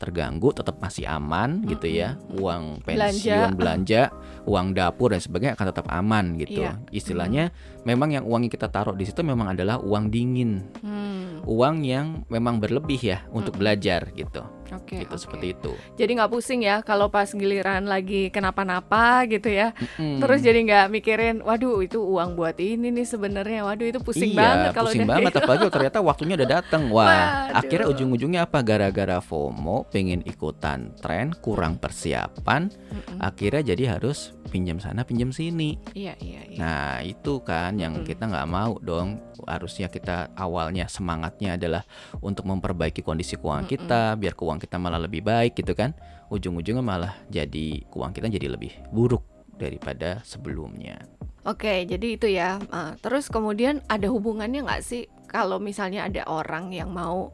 [0.00, 2.16] terganggu, tetap masih aman gitu ya.
[2.16, 2.40] Mm-mm.
[2.40, 4.08] Uang pensiun, belanja,
[4.48, 6.64] uang dapur dan sebagainya akan tetap aman gitu.
[6.64, 6.80] Iya.
[6.88, 7.52] Istilahnya
[7.84, 12.24] memang yang uang yang kita taruh di situ memang adalah uang dingin, Hmm, uang yang
[12.32, 14.42] memang berlebih ya untuk belajar gitu.
[14.70, 15.02] Oke.
[15.02, 15.20] gitu oke.
[15.20, 15.72] seperti itu.
[15.96, 19.74] Jadi nggak pusing ya kalau pas giliran lagi kenapa-napa gitu ya.
[19.74, 20.20] Mm-mm.
[20.20, 23.64] Terus jadi nggak mikirin, waduh itu uang buat ini nih sebenarnya.
[23.64, 26.82] Waduh itu pusing iya, banget kalau pusing udah banget kayak- apalagi ternyata waktunya udah datang.
[26.88, 27.58] Wah, Waduh.
[27.58, 28.58] akhirnya ujung-ujungnya apa?
[28.62, 33.18] Gara-gara FOMO, pengen ikutan tren, kurang persiapan, Mm-mm.
[33.18, 35.80] akhirnya jadi harus pinjam sana, pinjam sini.
[35.92, 36.58] Iya iya iya.
[36.60, 38.08] Nah, itu kan yang Mm-mm.
[38.08, 39.16] kita nggak mau dong.
[39.44, 41.82] Harusnya kita awalnya semangatnya adalah
[42.20, 43.74] untuk memperbaiki kondisi keuangan Mm-mm.
[43.78, 45.96] kita, biar keuangan kita malah lebih baik gitu kan.
[46.32, 49.22] Ujung-ujungnya malah jadi keuangan kita jadi lebih buruk
[49.56, 50.98] daripada sebelumnya.
[51.42, 52.62] Oke, jadi itu ya.
[52.70, 57.32] Ah, terus kemudian ada hubungannya nggak sih kalau misalnya ada orang yang mau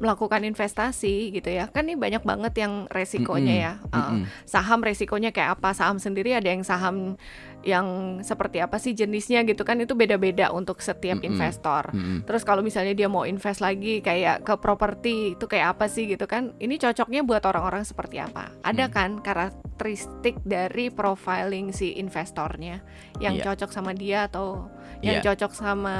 [0.00, 1.68] melakukan investasi gitu ya?
[1.68, 3.66] Kan ini banyak banget yang resikonya Mm-mm.
[3.68, 3.72] ya.
[3.92, 4.24] Ah, Mm-mm.
[4.48, 5.76] saham resikonya kayak apa?
[5.76, 7.20] Saham sendiri ada yang saham
[7.60, 7.84] yang
[8.24, 11.28] seperti apa sih jenisnya gitu kan itu beda-beda untuk setiap Mm-mm.
[11.28, 11.92] investor.
[11.92, 12.24] Mm-mm.
[12.24, 16.24] Terus kalau misalnya dia mau invest lagi kayak ke properti itu kayak apa sih gitu
[16.24, 16.56] kan?
[16.56, 18.56] Ini cocoknya buat orang-orang seperti apa?
[18.64, 18.94] Ada Hmm.
[18.96, 22.80] kan karakteristik dari profiling si investornya
[23.20, 23.52] yang Iya.
[23.52, 25.32] cocok sama dia atau yang Iya.
[25.32, 25.96] cocok sama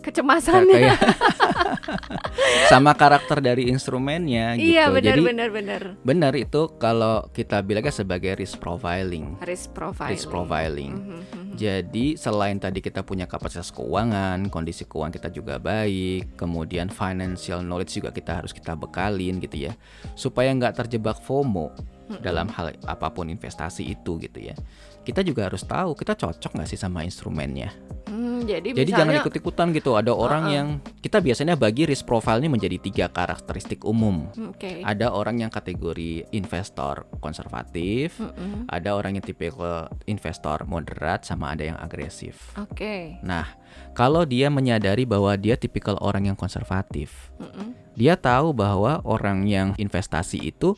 [0.00, 0.92] kecemasannya?
[2.70, 4.76] sama karakter dari instrumennya gitu.
[4.76, 5.82] Iya benar Jadi benar benar.
[6.00, 9.40] benar itu kalau kita bilangnya sebagai risk profiling.
[9.42, 10.12] Risk profiling.
[10.12, 10.92] Risk profiling.
[10.92, 11.50] Mhm, mhm.
[11.52, 18.00] Jadi selain tadi kita punya kapasitas keuangan, kondisi keuangan kita juga baik, kemudian financial knowledge
[18.00, 19.72] juga kita harus kita bekalin gitu ya,
[20.12, 21.72] supaya nggak terjebak FOMO.
[22.20, 24.52] dalam hal apa pun investasi itu gitu ya.
[25.02, 27.74] Kita juga harus tahu kita cocok nggak sih sama instrumennya.
[28.12, 29.96] Hmm, jadi Jadi jangan misalnya ikut-ikutan gitu.
[29.96, 30.56] Ada orang Uh-uh.
[30.56, 30.68] yang
[31.00, 34.28] kita biasanya bagi risk profile ini menjadi tiga karakteristik umum.
[34.52, 34.84] Oke.
[34.84, 38.68] Ada orang yang kategori investor konservatif, Mm-mm.
[38.68, 39.48] ada orang yang tipe
[40.06, 42.52] investor moderat, sama ada yang agresif.
[42.60, 43.16] Oke.
[43.24, 43.48] Nah,
[43.96, 47.72] kalau dia menyadari bahwa dia tipikal orang yang konservatif, Mm-mm.
[47.96, 50.76] dia tahu bahwa orang yang investasi itu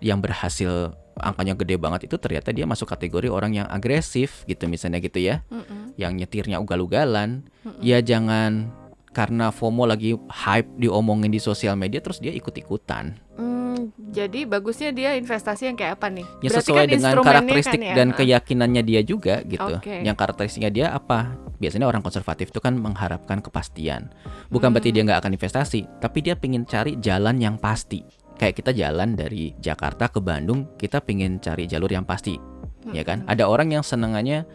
[0.00, 4.98] yang berhasil angkanya gede banget itu ternyata dia masuk kategori orang yang agresif gitu misalnya
[4.98, 5.94] gitu ya, Mm-mm.
[5.94, 7.44] yang nyetirnya ugal-ugalan.
[7.62, 7.80] Mm-mm.
[7.80, 8.72] Ya jangan
[9.10, 13.18] karena FOMO lagi hype diomongin di sosial media terus dia ikut-ikutan.
[13.34, 16.26] Hmm, jadi bagusnya dia investasi yang kayak apa nih?
[16.40, 17.94] Ya Berarti sesuai kan dengan karakteristik kan ya?
[17.98, 19.82] dan keyakinannya dia juga gitu.
[19.82, 20.06] Oke.
[20.06, 21.34] Yang karakteristiknya dia apa?
[21.58, 24.14] Biasanya orang konservatif itu kan mengharapkan kepastian.
[24.48, 24.96] Bukan berarti Hmm.
[24.96, 28.06] dia nggak akan investasi, tapi dia pingin cari jalan yang pasti.
[28.40, 32.40] Kayak kita jalan dari Jakarta ke Bandung, kita pingin cari jalur yang pasti,
[32.88, 33.20] ya kan?
[33.28, 34.48] Ada orang yang senengannya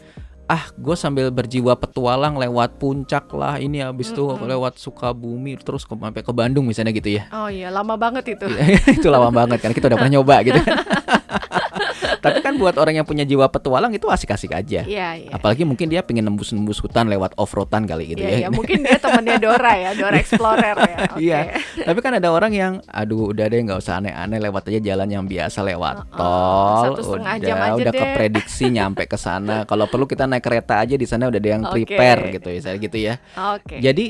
[0.46, 4.46] ah gue sambil berjiwa petualang lewat puncak lah ini habis itu Mm-mm.
[4.46, 8.46] lewat Sukabumi terus ke, sampai ke Bandung misalnya gitu ya Oh iya, lama banget itu.
[9.02, 10.86] itu lama banget kan kita udah pernah nyoba gitu kan
[12.26, 15.30] tapi kan buat orang yang punya jiwa petualang itu asik-asik aja Iya, iya.
[15.30, 18.98] apalagi mungkin dia pengen nembus-nembus hutan lewat off-roadan kali gitu Iya, ya iya, mungkin dia
[18.98, 20.98] temennya Dora ya, Dora Explorer ya.
[21.14, 21.22] Oke.
[21.22, 21.40] Iya.
[21.82, 25.24] tapi kan ada orang yang aduh udah deh nggak usah aneh-aneh lewat aja jalan yang
[25.24, 28.02] biasa lewat Heeh, tol satu setengah udah jam aja udah deh.
[28.02, 31.64] keprediksi nyampe ke sana kalau perlu kita naik kereta aja di sana udah ada yang
[31.64, 31.86] Oke.
[31.86, 33.14] prepare gitu ya gitu ya
[33.54, 33.78] Oke.
[33.78, 34.06] jadi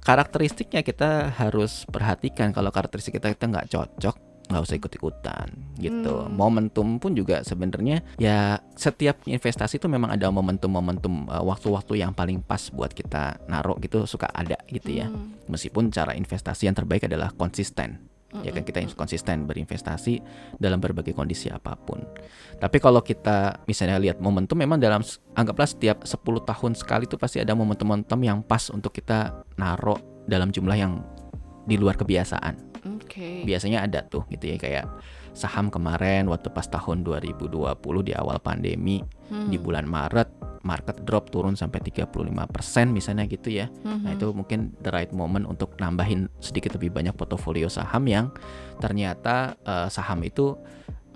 [0.00, 4.16] karakteristiknya kita harus perhatikan kalau karakteristik kita kita nggak cocok
[4.50, 5.46] nggak usah ikut-ikutan
[5.78, 6.26] gitu.
[6.26, 6.34] Hmm.
[6.34, 12.42] Momentum pun juga sebenarnya ya setiap investasi itu memang ada momentum-momentum uh, waktu-waktu yang paling
[12.42, 15.06] pas buat kita naruh gitu suka ada gitu ya.
[15.06, 15.38] Hmm.
[15.46, 18.10] Meskipun cara investasi yang terbaik adalah konsisten.
[18.46, 20.22] Ya kan kita konsisten berinvestasi
[20.62, 22.06] dalam berbagai kondisi apa pun.
[22.62, 25.02] Tapi kalau kita misalnya lihat momentum memang dalam
[25.34, 29.98] anggaplah setiap 10 tahun sekali itu pasti ada momentum-momentum yang pas untuk kita naruh
[30.30, 31.02] dalam jumlah yang
[31.66, 32.69] di luar kebiasaan.
[32.86, 33.44] Oke.
[33.44, 34.86] Biasanya ada tuh gitu ya kayak
[35.30, 39.46] saham kemarin waktu pas tahun 2020 di awal pandemi Hmm.
[39.46, 40.26] di bulan Maret
[40.60, 43.70] market drop turun sampai 35% misalnya gitu ya.
[43.86, 44.02] Mhm.
[44.04, 48.28] Nah, itu mungkin the right moment untuk nambahin sedikit lebih banyak portofolio saham yang
[48.76, 50.58] ternyata eh, saham itu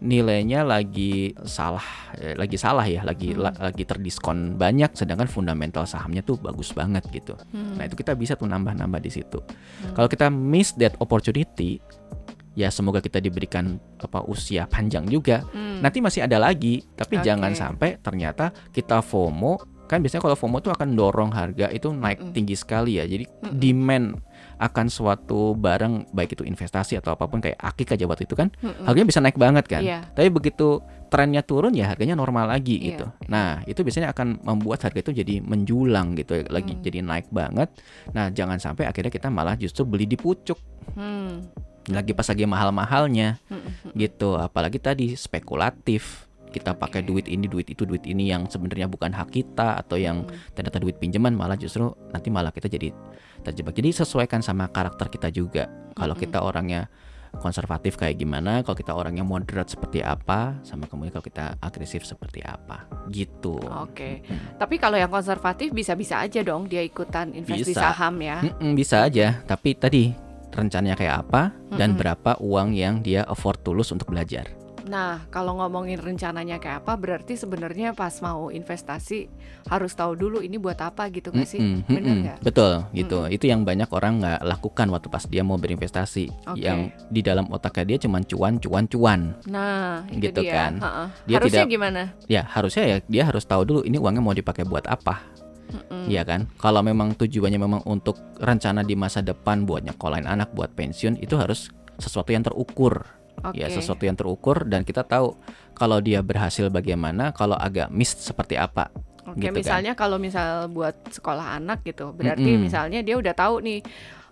[0.01, 1.85] nilainya lagi salah
[2.17, 3.47] eh, lagi salah ya, lagi Hmm.
[3.47, 7.39] la- lagi terdiskon banyak sedangkan fundamental sahamnya tuh bagus banget gitu.
[7.51, 7.79] Hmm.
[7.79, 9.39] Nah, itu kita bisa tuh nambah-nambah di situ.
[9.39, 9.95] Hmm.
[9.95, 11.79] Kalau kita miss that opportunity,
[12.55, 15.47] ya semoga kita diberikan apa usia panjang juga.
[15.51, 15.79] Hmm.
[15.79, 17.25] Nanti masih ada lagi, tapi Oke.
[17.25, 19.59] jangan sampai ternyata kita FOMO.
[19.85, 22.33] Kan biasanya kalau FOMO tuh akan dorong harga itu naik Mm-mm.
[22.33, 23.05] tinggi sekali ya.
[23.05, 23.59] Jadi Mm-mm.
[23.61, 24.07] demand
[24.57, 28.49] akan suatu barang baik itu investasi atau apa pun kayak akik aja waktu itu kan
[28.61, 28.85] Mm-mm.
[28.87, 29.83] harganya bisa naik banget kan.
[29.83, 30.07] Iya.
[30.13, 33.07] Tapi begitu trennya turun ya harganya normal lagi Iya, gitu.
[33.31, 36.83] Nah, itu biasanya akan membuat harga itu jadi menjulang gitu lagi Hmm.
[36.83, 37.71] jadi naik banget.
[38.11, 40.59] Nah, jangan sampai akhirnya kita malah justru beli di pucuk
[40.95, 41.47] Hmm.
[41.87, 43.95] lagi pas lagi mahal-mahalnya Hmm.
[43.95, 44.35] gitu.
[44.35, 46.27] Apalagi tadi spekulatif.
[46.55, 50.23] Kita pakai duit ini, duit itu, duit ini yang sebenarnya bukan hak kita atau yang
[50.23, 50.55] Hmm.
[50.55, 52.95] ternyata duit pinjaman malah justru nanti malah kita jadi
[53.43, 53.75] terjebak.
[53.75, 55.67] Jadi sesuaikan sama karakter kita juga.
[55.99, 56.25] Kalau Mm-mm.
[56.31, 56.87] kita orangnya
[57.35, 62.39] konservatif kayak gimana, kalau kita orangnya moderat seperti apa, sama kemudian kalau kita agresif seperti
[62.47, 63.59] apa, gitu.
[63.59, 64.23] Oke.
[64.23, 64.55] Mm.
[64.55, 67.91] Tapi kalau yang konservatif bisa-bisa aja dong dia ikutan invest di Bisa.
[67.91, 68.39] saham ya.
[68.39, 70.15] Mm-mm, bisa aja, tapi tadi
[70.55, 72.01] rencananya kayak apa dan Mm-mm.
[72.01, 74.47] berapa uang yang dia afford tulus untuk belajar.
[74.85, 79.33] Nah, kalau ngomongin rencananya kayak apa, berarti sebenarnya pas mau investasi
[79.65, 81.57] harus tahu dulu ini buat apa gitu nggak sih?
[81.57, 82.39] Mm-mm, Bener mm-mm, nggak?
[82.45, 83.19] Betul, gitu.
[83.27, 86.53] Itu yang banyak orang nggak lakukan waktu pas dia mau berinvestasi.
[86.53, 86.61] Oke.
[86.61, 89.21] Yang di dalam otaknya dia cuman cuan, cuan, cuan.
[89.49, 90.53] Nah, itu Gitu dia.
[90.53, 90.73] kan.
[90.79, 91.05] Ha-ha.
[91.25, 92.03] Dia Harusnya tidak- gimana?
[92.27, 95.25] Ya harusnya ya dia harus tahu dulu ini uangnya mau dipakai buat apa.
[96.07, 96.47] Iya kan?
[96.55, 101.35] Kalau memang tujuannya memang untuk rencana di masa depan buat nyekolahin anak, buat pensiun, itu
[101.35, 103.03] harus sesuatu yang terukur.
[103.43, 103.59] Oke.
[103.59, 105.35] Ya, sesuatu yang terukur dan kita tahu
[105.75, 108.89] kalau dia berhasil bagaimana, kalau agak miss seperti apa.
[109.25, 109.59] Oke, gitu kan.
[109.59, 112.69] misalnya kalau misal buat sekolah anak gitu, berarti Mm-mm.
[112.69, 113.81] misalnya dia udah tahu nih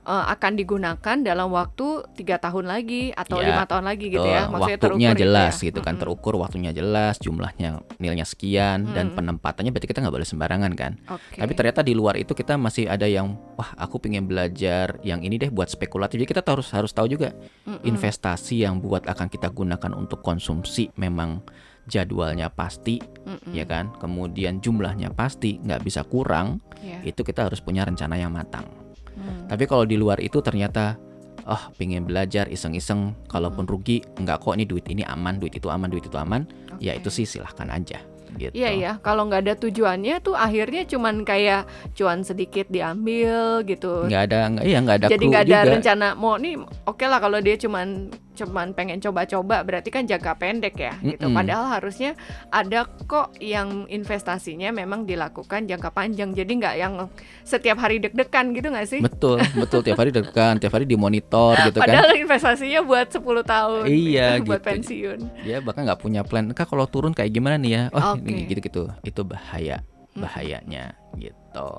[0.03, 4.51] eh, akan digunakan dalam waktu tiga tahun lagi atau Ya, lima tahun lagi gitu ya,
[4.51, 5.85] maksudnya waktunya terukur jelas gitu, gitu, ya.
[5.87, 6.03] kan, Mm-mm.
[6.03, 9.17] terukur waktunya jelas, jumlahnya nilainya sekian dan Mm.
[9.19, 10.93] penempatannya berarti kita nggak boleh sembarangan kan.
[11.07, 11.39] Oke.
[11.39, 15.39] Tapi ternyata di luar itu kita masih ada yang wah aku pengen belajar yang ini
[15.39, 16.19] deh buat spekulatif.
[16.19, 17.31] Jadi kita harus harus tahu juga
[17.65, 17.87] Mm-mm.
[17.87, 21.43] investasi yang buat akan kita gunakan untuk konsumsi memang
[21.83, 23.55] jadwalnya pasti Mm-mm.
[23.55, 23.95] ya kan.
[23.99, 26.59] Kemudian jumlahnya pasti nggak bisa kurang.
[26.83, 27.15] Iya.
[27.15, 28.82] Itu kita harus punya rencana yang matang.
[29.23, 29.47] Hmm.
[29.47, 30.99] Tapi kalau di luar itu ternyata
[31.47, 35.91] oh pingin belajar iseng-iseng kalaupun rugi enggak kok ini duit ini aman duit itu aman
[35.91, 36.47] duit itu aman
[36.79, 37.07] ya Oke.
[37.07, 37.99] itu sih silahkan aja
[38.33, 44.09] gitu Iya ya, kalau nggak ada tujuannya tuh akhirnya cuman kayak cuan sedikit diambil gitu.
[44.09, 46.55] nggak ada nggak iya nggak ada Jadi nggak ada juga rencana mau nih
[46.89, 51.29] oke lah kalau dia cuman cuman pengen coba-coba berarti kan jangka pendek ya gitu.
[51.29, 51.37] Mm-mm.
[51.37, 52.17] Padahal harusnya
[52.49, 56.33] ada kok yang investasinya memang dilakukan jangka panjang.
[56.33, 57.07] Jadi nggak yang
[57.45, 59.01] setiap hari deg-degan gitu nggak sih?
[59.03, 63.85] betul betul tiap hari degan tiap hari dimonitor gitu kan Padahal investasinya buat 10 tahun
[63.87, 64.69] Iya, buat gitu.
[64.73, 65.19] pensiun.
[65.45, 68.89] dia bahkan nggak punya plan kak kalau turun kayak gimana nih ya oh ini gitu-gitu
[69.03, 71.71] itu bahaya bahayanya gitu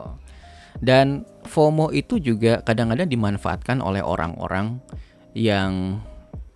[0.81, 4.81] dan FOMO itu juga kadang-kadang dimanfaatkan oleh orang-orang
[5.33, 6.01] yang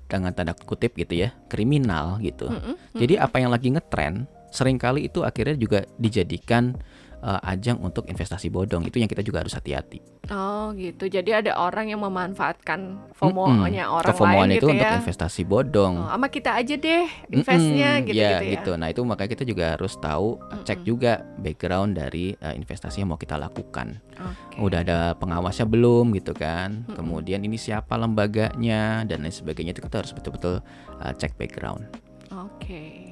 [0.07, 2.75] dengan tanda kutip gitu ya kriminal gitu Mm-mm.
[2.95, 6.73] jadi apa yang lagi ngetren sering kali itu akhirnya juga dijadikan
[7.21, 11.07] eh, ajang untuk investasi bodong itu yang kita juga harus hati-hati Oh gitu.
[11.07, 13.95] Jadi ada orang yang memanfaatkan FOMO-nya Mm-mm.
[13.95, 14.99] orang Kefomoan lain itu gitu untuk ya.
[14.99, 18.53] investasi bodong Oh, sama kita aja deh investnya Mm-mm, gitu, ya, gitu ya.
[18.59, 18.71] gitu.
[18.75, 20.35] Nah itu makanya kita juga harus tahu
[20.67, 20.87] cek Mm-mm.
[20.87, 24.03] juga background dari eh, investasi yang mau kita lakukan.
[24.19, 24.59] Oke.
[24.59, 26.83] Udah ada pengawasnya belum gitu kan?
[26.83, 26.99] Mm-mm.
[26.99, 30.59] Kemudian ini siapa lembaganya dan lain sebagainya itu kita harus betul-betul
[31.07, 31.87] eh, cek background.
[32.35, 33.06] Oke.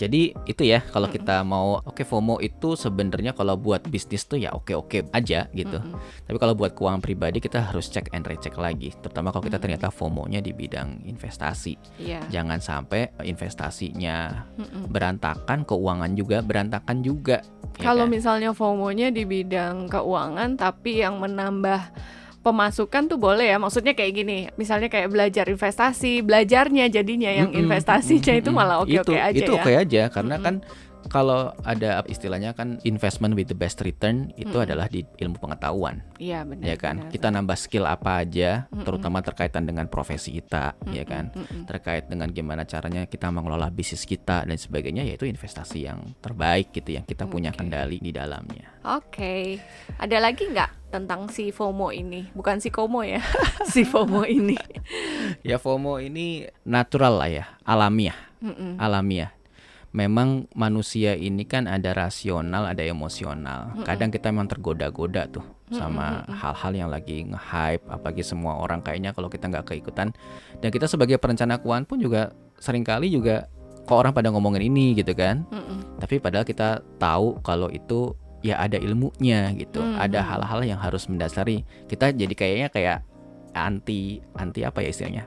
[0.00, 4.48] Jadi itu ya kalau kita mau oke FOMO itu sebenarnya kalau buat bisnis tuh ya
[4.56, 5.76] oke-oke aja gitu.
[5.76, 6.00] Mm-mm.
[6.24, 9.92] Tapi kalau buat keuangan pribadi kita harus cek and recheck lagi, terutama kalau kita ternyata
[9.92, 11.76] FOMO-nya di bidang investasi.
[12.00, 12.24] Iya.
[12.32, 14.48] Jangan sampai investasinya
[14.88, 17.44] berantakan, keuangan juga berantakan juga.
[17.76, 18.12] ya Kalau kan?
[18.16, 21.92] misalnya FOMO-nya di bidang keuangan tapi yang menambah
[22.40, 23.56] pemasukan tuh boleh ya.
[23.56, 28.58] Maksudnya kayak gini, misalnya kayak belajar investasi, belajarnya jadinya yang Mm-mm, investasinya itu mm-mm.
[28.58, 29.62] malah oke-oke Itu- aja Itu ya.
[29.62, 30.46] oke aja karena Mm-mm.
[30.46, 30.54] kan
[31.10, 34.64] kalau ada istilahnya kan investment with the best return itu Mm-mm.
[34.64, 36.64] adalah di ilmu pengetahuan, Iya benar.
[36.64, 36.96] ya kan?
[37.02, 37.10] benar.
[37.10, 38.86] Kita nambah skill apa aja, Mm-mm.
[38.86, 41.24] terutama terkaitan dengan profesi kita, ya Mm-mm, kan?
[41.34, 41.62] mm-mm.
[41.66, 46.94] Terkait dengan gimana caranya kita mengelola bisnis kita dan sebagainya, yaitu investasi yang terbaik gitu
[46.94, 48.70] yang kita punya kendali di dalamnya.
[48.86, 49.58] Oke,
[49.98, 52.30] ada lagi nggak tentang si FOMO ini?
[52.32, 53.18] Bukan si Komo ya,
[53.74, 54.54] si FOMO ini.
[55.46, 58.16] Ya FOMO ini natural lah ya, alamiah.
[58.40, 58.76] Mm-mm.
[58.80, 59.30] alamiah.
[59.90, 63.74] Memang manusia ini kan ada rasional, ada emosional.
[63.82, 69.26] Kadang kita memang tergoda-goda tuh sama hal-hal yang lagi nge-hype, apalagi semua orang kayaknya kalau
[69.26, 70.14] kita nggak keikutan.
[70.62, 72.30] Dan kita sebagai perencana keuangan pun juga
[72.62, 73.50] sering kali juga
[73.82, 75.42] kok orang pada ngomongin ini gitu kan.
[75.50, 75.98] Mm-mm.
[75.98, 78.14] Tapi padahal kita tahu kalau itu
[78.46, 79.82] ya ada ilmunya gitu.
[79.82, 81.66] Ada hal-hal yang harus mendasari.
[81.90, 82.98] Kita jadi kayaknya kayak
[83.58, 85.24] anti anti apa ya istilahnya?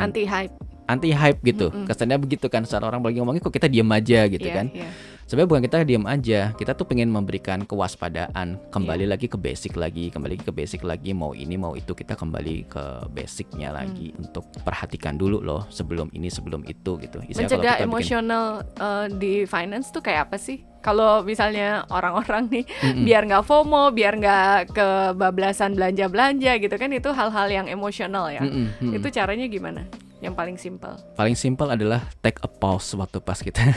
[0.00, 0.56] An- Anti hype.
[0.88, 1.68] Anti hype gitu.
[1.68, 1.84] Mm-mm.
[1.84, 4.66] Kesannya begitu kan saat orang lagi ngomongin kok kita diam aja gitu Iya, kan.
[4.72, 4.88] iya.
[5.22, 9.12] Sebenarnya bukan kita diam aja, kita tuh pengen memberikan kewaspadaan, kembali Iya.
[9.12, 12.84] lagi ke basic lagi, kembali ke basic lagi mau ini mau itu kita kembali ke
[13.10, 14.24] basicnya lagi Hmm.
[14.24, 17.20] untuk perhatikan dulu loh sebelum ini sebelum itu gitu.
[17.20, 20.64] Kalau Mencegah bikin- emosional eh, di finance tuh kayak apa sih?
[20.78, 23.04] Kalau misalnya orang-orang nih Mm-mm.
[23.04, 28.40] biar nggak FOMO, biar nggak kebablasan belanja-belanja gitu kan itu hal-hal yang emosional ya.
[28.80, 29.84] Itu caranya gimana?
[30.18, 30.92] Yang paling simpel.
[31.14, 33.62] paling simpel adalah take a pause waktu pas kita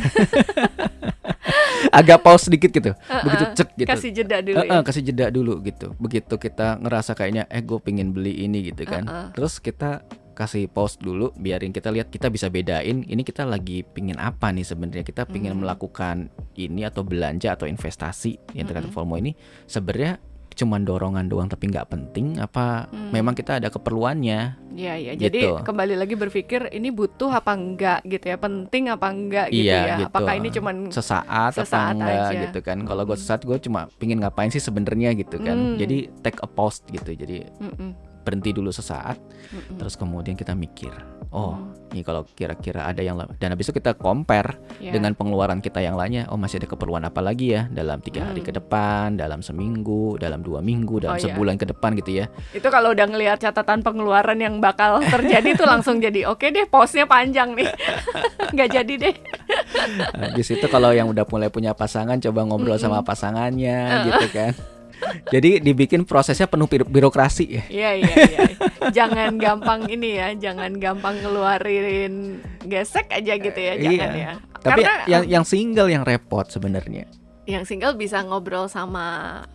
[1.92, 3.90] agak pause sedikit gitu, begitu cek gitu.
[3.90, 4.80] Kasih jeda dulu Eh, ya.
[4.82, 5.94] kasih jeda dulu gitu.
[5.98, 9.04] Begitu kita ngerasa kayaknya eh gue pengen beli ini gitu kan.
[9.04, 9.28] Uh-uh.
[9.34, 10.02] Terus kita
[10.32, 14.64] kasih pause dulu, biarin kita lihat kita bisa bedain ini kita lagi pingin apa nih
[14.64, 15.04] sebenarnya.
[15.04, 15.62] Kita pingin Hmm.
[15.62, 16.16] melakukan
[16.56, 18.96] ini atau belanja atau investasi yang terkait Mm-mm.
[18.96, 19.34] FOMO ini
[19.66, 20.18] sebenarnya
[20.62, 23.10] cuman dorongan doang tapi nggak penting apa Hmm.
[23.10, 25.14] memang kita ada keperluannya Iya, iya.
[25.20, 25.68] Jadi Gitu.
[25.68, 29.96] kembali lagi berpikir ini butuh apa enggak gitu ya, penting apa enggak gitu Iya, ya.
[30.00, 30.08] gitu.
[30.10, 32.40] Apakah ini cuman sesaat, Sesaat apa enggak aja.
[32.42, 35.76] gitu kan kalau gue sesaat gue cuma pingin ngapain sih sebenarnya gitu kan Mm.
[35.76, 39.76] jadi take a pause gitu jadi Mm-mm, berhenti dulu sesaat mm-mm.
[39.76, 40.94] terus kemudian kita mikir
[41.30, 41.76] oh Hmm.
[41.92, 44.92] ini kalau kira-kira ada yang dan habis itu kita compare Ya.
[44.92, 48.40] dengan pengeluaran kita yang lainnya oh masih ada keperluan apa lagi ya dalam tiga hari
[48.40, 48.48] Hmm.
[48.48, 51.26] ke depan dalam seminggu dalam dua minggu dalam Oh, iya.
[51.30, 55.68] sebulan ke depan gitu ya Itu kalau udah ngelihat catatan pengeluaran yang bakal terjadi tuh
[55.72, 57.68] langsung jadi oke deh pause-nya panjang nih.
[58.54, 59.16] nggak jadi deh.
[60.14, 62.84] habis itu kalau yang udah mulai punya pasangan coba ngobrol Mm-mm.
[62.84, 64.52] sama pasangannya gitu kan
[65.28, 68.40] jadi dibikin prosesnya penuh biro- birokrasi ya Iya iya iya.
[68.92, 74.18] Jangan gampang ini ya, jangan gampang ngeluarin gesek aja gitu ya, jangan Iya.
[74.18, 74.32] ya.
[74.58, 77.06] tapi Karena yang yang single yang repot sebenarnya
[77.52, 79.06] yang single bisa ngobrol sama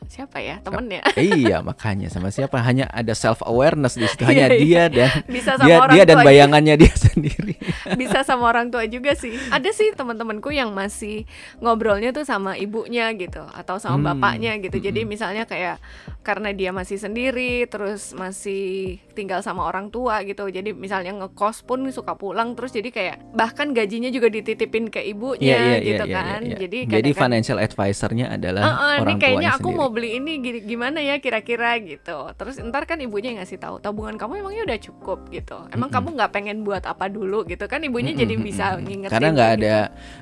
[0.07, 0.61] siapa ya?
[0.61, 2.07] Temennya iya makanya.
[2.07, 2.61] Sama siapa?
[2.61, 4.23] Hanya ada self awareness di situ.
[4.29, 7.55] Hanya Iya, dia dan bisa sama dia orang dia dan bayangannya dia sendiri.
[7.95, 9.33] Bisa sama orang tua juga sih.
[9.49, 11.25] Ada sih teman-temanku yang masih
[11.59, 14.77] ngobrolnya tuh sama ibunya gitu atau sama Hmm, bapaknya gitu.
[14.77, 15.11] Jadi mm-mm.
[15.11, 15.81] misalnya kayak
[16.21, 20.45] karena dia masih sendiri terus masih tinggal sama orang tua gitu.
[20.47, 25.57] Jadi misalnya ngekos pun suka pulang terus jadi kayak bahkan gajinya juga dititipin ke ibunya
[25.57, 26.41] Iya, iya, gitu iya, iya, kan.
[26.43, 26.57] iya.
[26.59, 29.79] jadi jadi kadang-kadang- financial advisor-nya adalah "Eh, eh, ini orang kayaknya tuanya aku sendiri.
[29.79, 30.33] mau beli ini
[30.63, 32.19] gimana ya kira-kira gitu.
[32.35, 35.19] Terus ntar kan ibunya yang ngasih tahu tabungan kamu emangnya udah cukup?
[35.29, 35.57] gitu.
[35.71, 35.95] Emang Mm-mm.
[35.95, 37.47] kamu nggak pengen buat apa dulu?
[37.47, 37.65] gitu.
[37.67, 39.59] Kan ibunya Mm-mm, jadi mm-mm, bisa ngingetin karena nggak gitu.
[39.63, 39.77] ada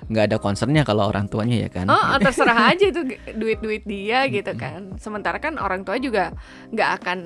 [0.08, 1.86] nggak ada concernnya kalau orang tuanya ya kan.
[1.88, 3.00] Oh, oh, terserah aja itu
[3.40, 4.92] duit-duit dia gitu kan.
[5.00, 6.36] Sementara kan orang tua juga
[6.70, 7.18] nggak akan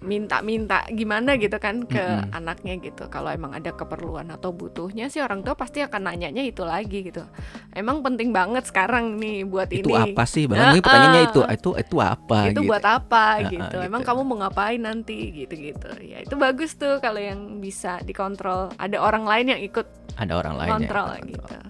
[0.00, 2.32] minta-minta gimana gitu kan ke Mm-mm.
[2.32, 3.12] anaknya gitu.
[3.12, 7.20] Kalau emang ada keperluan atau butuhnya sih orang tua pasti akan nanyanya itu lagi gitu.
[7.76, 10.16] Emang penting banget sekarang nih buat itu ini.
[10.16, 12.70] apa sih bahkan mungkin pertanyaannya itu itu itu apa itu gitu.
[12.72, 13.60] buat apa ah, gitu.
[13.60, 13.78] gitu.
[13.84, 15.92] Emang kamu mau ngapain nanti gitu-gitu.
[16.00, 18.72] Ya itu bagus tuh kalau yang bisa dikontrol.
[18.80, 19.84] Ada orang lain yang ikut
[20.16, 21.44] ada orang lain yang kontrol ikut gitu.
[21.44, 21.66] kontrol.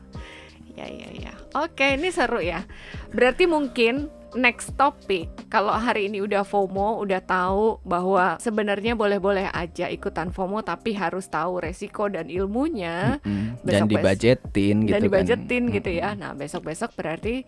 [0.78, 1.32] Ya ya ya.
[1.58, 2.62] Oke, ini seru ya.
[3.10, 9.90] Berarti mungkin next topic kalau hari ini udah FOMO, udah tahu bahwa sebenarnya boleh-boleh aja
[9.90, 13.58] ikutan FOMO tapi harus tahu resiko dan ilmunya Mm-mm.
[13.66, 15.74] dan besok-besok- dibajetin gitu dan dibajetin kan.
[15.74, 16.08] gitu ya.
[16.14, 17.42] Nah, besok-besok berarti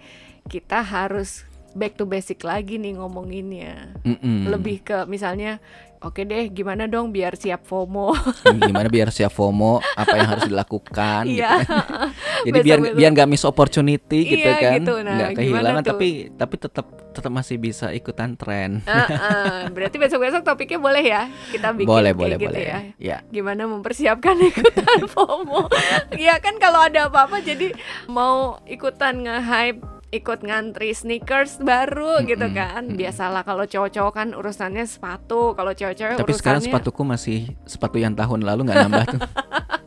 [0.51, 3.95] kita harus back to basic lagi nih ngomonginnya.
[4.03, 4.51] Mm-mm.
[4.51, 5.63] Lebih ke misalnya
[6.03, 8.11] Oke deh, gimana dong biar siap FOMO?
[8.43, 11.63] gimana biar siap FOMO apa yang harus dilakukan gitu Iya.
[11.63, 12.11] kan.
[12.47, 14.95] jadi biar biar nggak miss opportunity gitu Iya, kan gitu.
[14.99, 20.81] Nah, nggak kehilangan tapi tapi tetap tetap masih bisa ikutan tren Heeh, berarti besok-besok topiknya
[20.81, 21.23] boleh ya
[21.53, 22.79] kita bikin boleh boleh gitu boleh ya.
[22.99, 25.71] ya Gimana mempersiapkan ikutan FOMO?
[26.13, 32.55] Iya kan kalau ada apa-apa jadi mau ikutan nge-hype ikut ngantri sneakers baru gitu Mm-mm,
[32.57, 32.83] kan.
[32.85, 33.01] mm-mm.
[33.01, 38.13] Biasalah kalau cowok-cowok kan urusannya sepatu, kalau cewek-cewek tapi sekarang urusannya sepatuku masih sepatu yang
[38.13, 39.21] tahun lalu nggak nambah tuh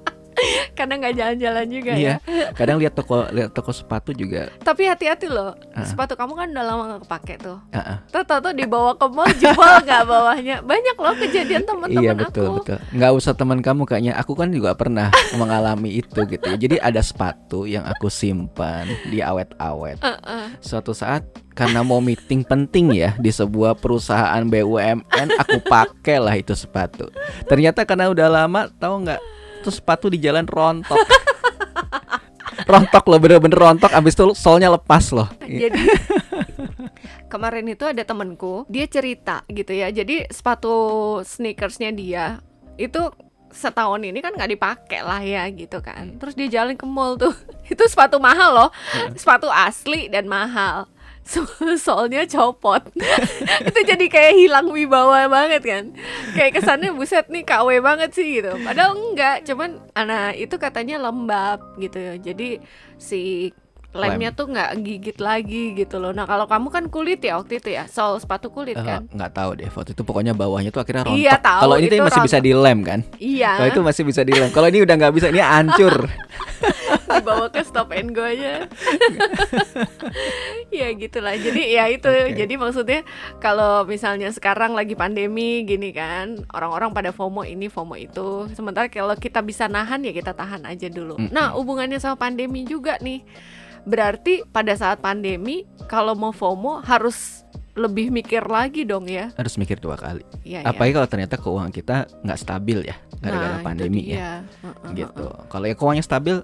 [0.79, 2.51] kadang nggak jalan-jalan juga iya ya.
[2.53, 5.53] kadang lihat toko lihat toko sepatu juga Tapi hati-hati loh.
[5.73, 5.85] Ah.
[5.85, 7.57] Sepatu kamu kan udah lama gak kepake tuh.
[7.73, 8.01] ah.
[8.11, 10.55] Tuh dibawa ke mall jebol nggak bawahnya.
[10.65, 12.55] Banyak loh kejadian teman-teman iya betul aku.
[12.61, 16.57] betul nggak usah teman kamu kayaknya aku kan juga pernah mengalami itu gitu ya.
[16.57, 20.45] jadi ada sepatu yang aku simpan di awet-awet Heeh.
[20.61, 21.25] suatu saat
[21.55, 27.07] karena mau meeting penting ya di sebuah perusahaan BUMN aku pakai lah itu sepatu
[27.47, 29.21] ternyata karena udah lama tahu nggak
[29.65, 30.93] itu sepatu di jalan rontok.
[32.65, 33.93] Rontok loh bener-bener rontok.
[33.93, 35.29] Abis itu solnya lepas loh.
[35.45, 35.85] Jadi
[37.29, 39.89] kemarin itu ada temenku, dia cerita gitu ya.
[39.89, 42.41] Jadi sepatu sneakersnya dia
[42.77, 43.01] itu
[43.55, 46.17] setahun ini kan nggak dipakai lah ya gitu kan.
[46.17, 47.33] Terus dia jalan ke mall tuh,
[47.73, 48.69] itu sepatu mahal loh,
[49.13, 50.89] sepatu asli dan mahal.
[51.25, 51.49] So-
[51.81, 52.85] Soalnya copot.
[53.67, 55.83] Itu jadi kayak hilang wibawa banget kan.
[56.31, 58.53] Kayak kesannya buset nih KW banget sih gitu.
[58.57, 61.97] Padahal enggak Cuman anak itu katanya lembab gitu.
[61.97, 62.61] Ya Jadi
[62.95, 63.49] si
[63.91, 66.11] lemnya tuh nggak gigit lagi gitu loh.
[66.11, 67.87] Nah kalau kamu kan kulit ya waktu itu ya?
[67.87, 69.07] Sol sepatu kulit Eh, kan?
[69.07, 71.15] nggak tahu deh waktu itu pokoknya bawahnya tuh akhirnya rontok.
[71.17, 72.45] Iya, tahu, kalau ini tuh masih bisa rontok.
[72.45, 72.99] dilem kan?
[73.15, 73.51] Iya.
[73.55, 74.49] Kalau itu masih bisa dilem.
[74.51, 75.95] Kalau ini udah nggak bisa ini hancur
[77.07, 78.65] dibawa ke stop and go aja.
[80.73, 81.35] Ya gitulah.
[81.37, 82.07] Jadi ya itu.
[82.09, 82.35] Oke.
[82.35, 83.01] jadi maksudnya
[83.39, 88.49] kalau misalnya sekarang lagi pandemi gini kan orang-orang pada FOMO ini FOMO itu.
[88.51, 91.15] Sementara kalau kita bisa nahan ya kita tahan aja dulu.
[91.15, 91.31] Mm-mm.
[91.31, 93.23] nah hubungannya sama pandemi juga nih.
[93.85, 97.45] Berarti pada saat pandemi kalau mau FOMO harus
[97.75, 99.35] lebih mikir lagi dong ya.
[99.35, 100.23] Harus mikir dua kali.
[100.47, 102.95] Iya, apalagi kalau ternyata keuangan kita nggak stabil ya.
[103.19, 104.15] Gara-gara Nah, pandemi ya.
[104.15, 104.33] Dia.
[104.63, 105.27] Heeh, gitu.
[105.51, 106.39] Kalau ya keuangannya stabil,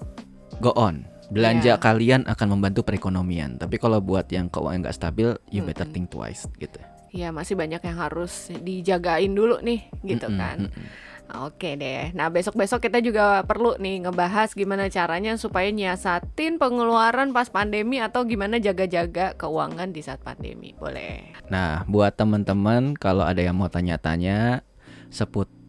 [0.61, 1.09] go on.
[1.31, 1.81] Belanja Iya.
[1.81, 3.55] kalian akan membantu perekonomian.
[3.55, 5.95] Tapi kalau buat yang keuangan nggak stabil, you better Mm-mm.
[5.95, 6.77] think twice gitu.
[7.11, 10.57] Ya masih banyak yang harus dijagain dulu nih gitu Mm-mm, kan.
[10.67, 10.87] mm-mm.
[11.31, 12.11] Oke deh.
[12.11, 18.27] Nah besok-besok kita juga perlu nih ngebahas gimana caranya supaya nyiasatin pengeluaran pas pandemi atau
[18.27, 20.75] gimana jaga-jaga keuangan di saat pandemi.
[20.75, 21.31] Boleh.
[21.47, 24.67] Nah, buat teman-teman kalau ada yang mau tanya-tanya
[25.07, 25.60] seputar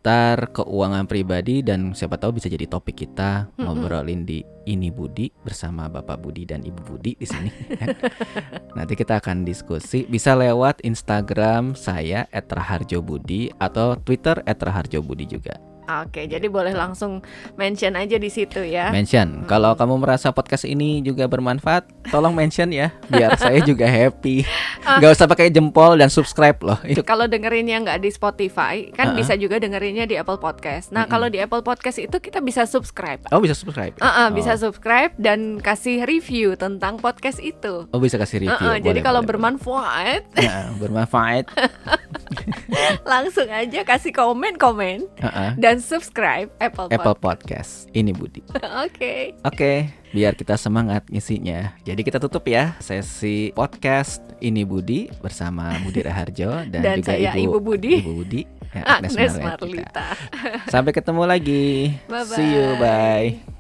[0.51, 3.63] keuangan pribadi dan siapa tahu bisa jadi topik kita Mm-mm.
[3.71, 7.51] ngobrolin di ini Budi bersama Bapak Budi dan Ibu Budi di sini.
[7.79, 7.95] kan.
[8.79, 15.72] Nanti kita akan diskusi bisa lewat Instagram saya @raharjobudi atau Twitter @raharjobudi juga.
[15.83, 17.21] Oke, jadi boleh langsung
[17.55, 18.95] mention aja di situ ya.
[18.95, 19.45] Mention.
[19.45, 24.47] Kalau kamu merasa podcast ini juga bermanfaat, tolong mention ya, biar saya juga happy.
[24.83, 26.79] Gak usah pakai jempol dan subscribe loh.
[27.03, 29.19] Kalau dengerinnya nggak di Spotify, kan Uh-uh.
[29.19, 30.95] bisa juga dengerinnya di Apple Podcast.
[30.95, 33.19] Nah, kalau di Apple Podcast itu kita bisa subscribe.
[33.31, 33.99] Oh bisa subscribe.
[33.99, 34.71] Uh-uh, bisa Oh.
[34.71, 37.89] subscribe dan kasih review tentang podcast itu.
[37.91, 38.55] Oh bisa kasih review.
[38.55, 40.23] Uh-uh, jadi boleh, kalau boleh, bermanfaat.
[40.39, 41.51] Ya, bermanfaat.
[43.05, 45.51] langsung aja kasih komen-komen Heeh.
[45.59, 47.87] dan subscribe Apple, Apple Podcast.
[47.87, 47.97] Podcast.
[47.97, 48.43] Ini Budi.
[48.85, 49.39] Oke.
[49.47, 49.73] Oke,
[50.11, 51.73] biar kita semangat ngisinya.
[51.87, 57.33] Jadi kita tutup ya sesi podcast ini Budi bersama Budi Raharjo dan, Dan juga saya
[57.39, 58.03] Ibu Budi.
[58.03, 58.43] Ibu Budi.
[58.75, 59.45] ya, Agnes Marlita.
[59.57, 60.07] Marlita.
[60.67, 61.97] Sampai ketemu lagi.
[62.09, 62.37] Bye-bye.
[62.37, 63.52] See you, bye.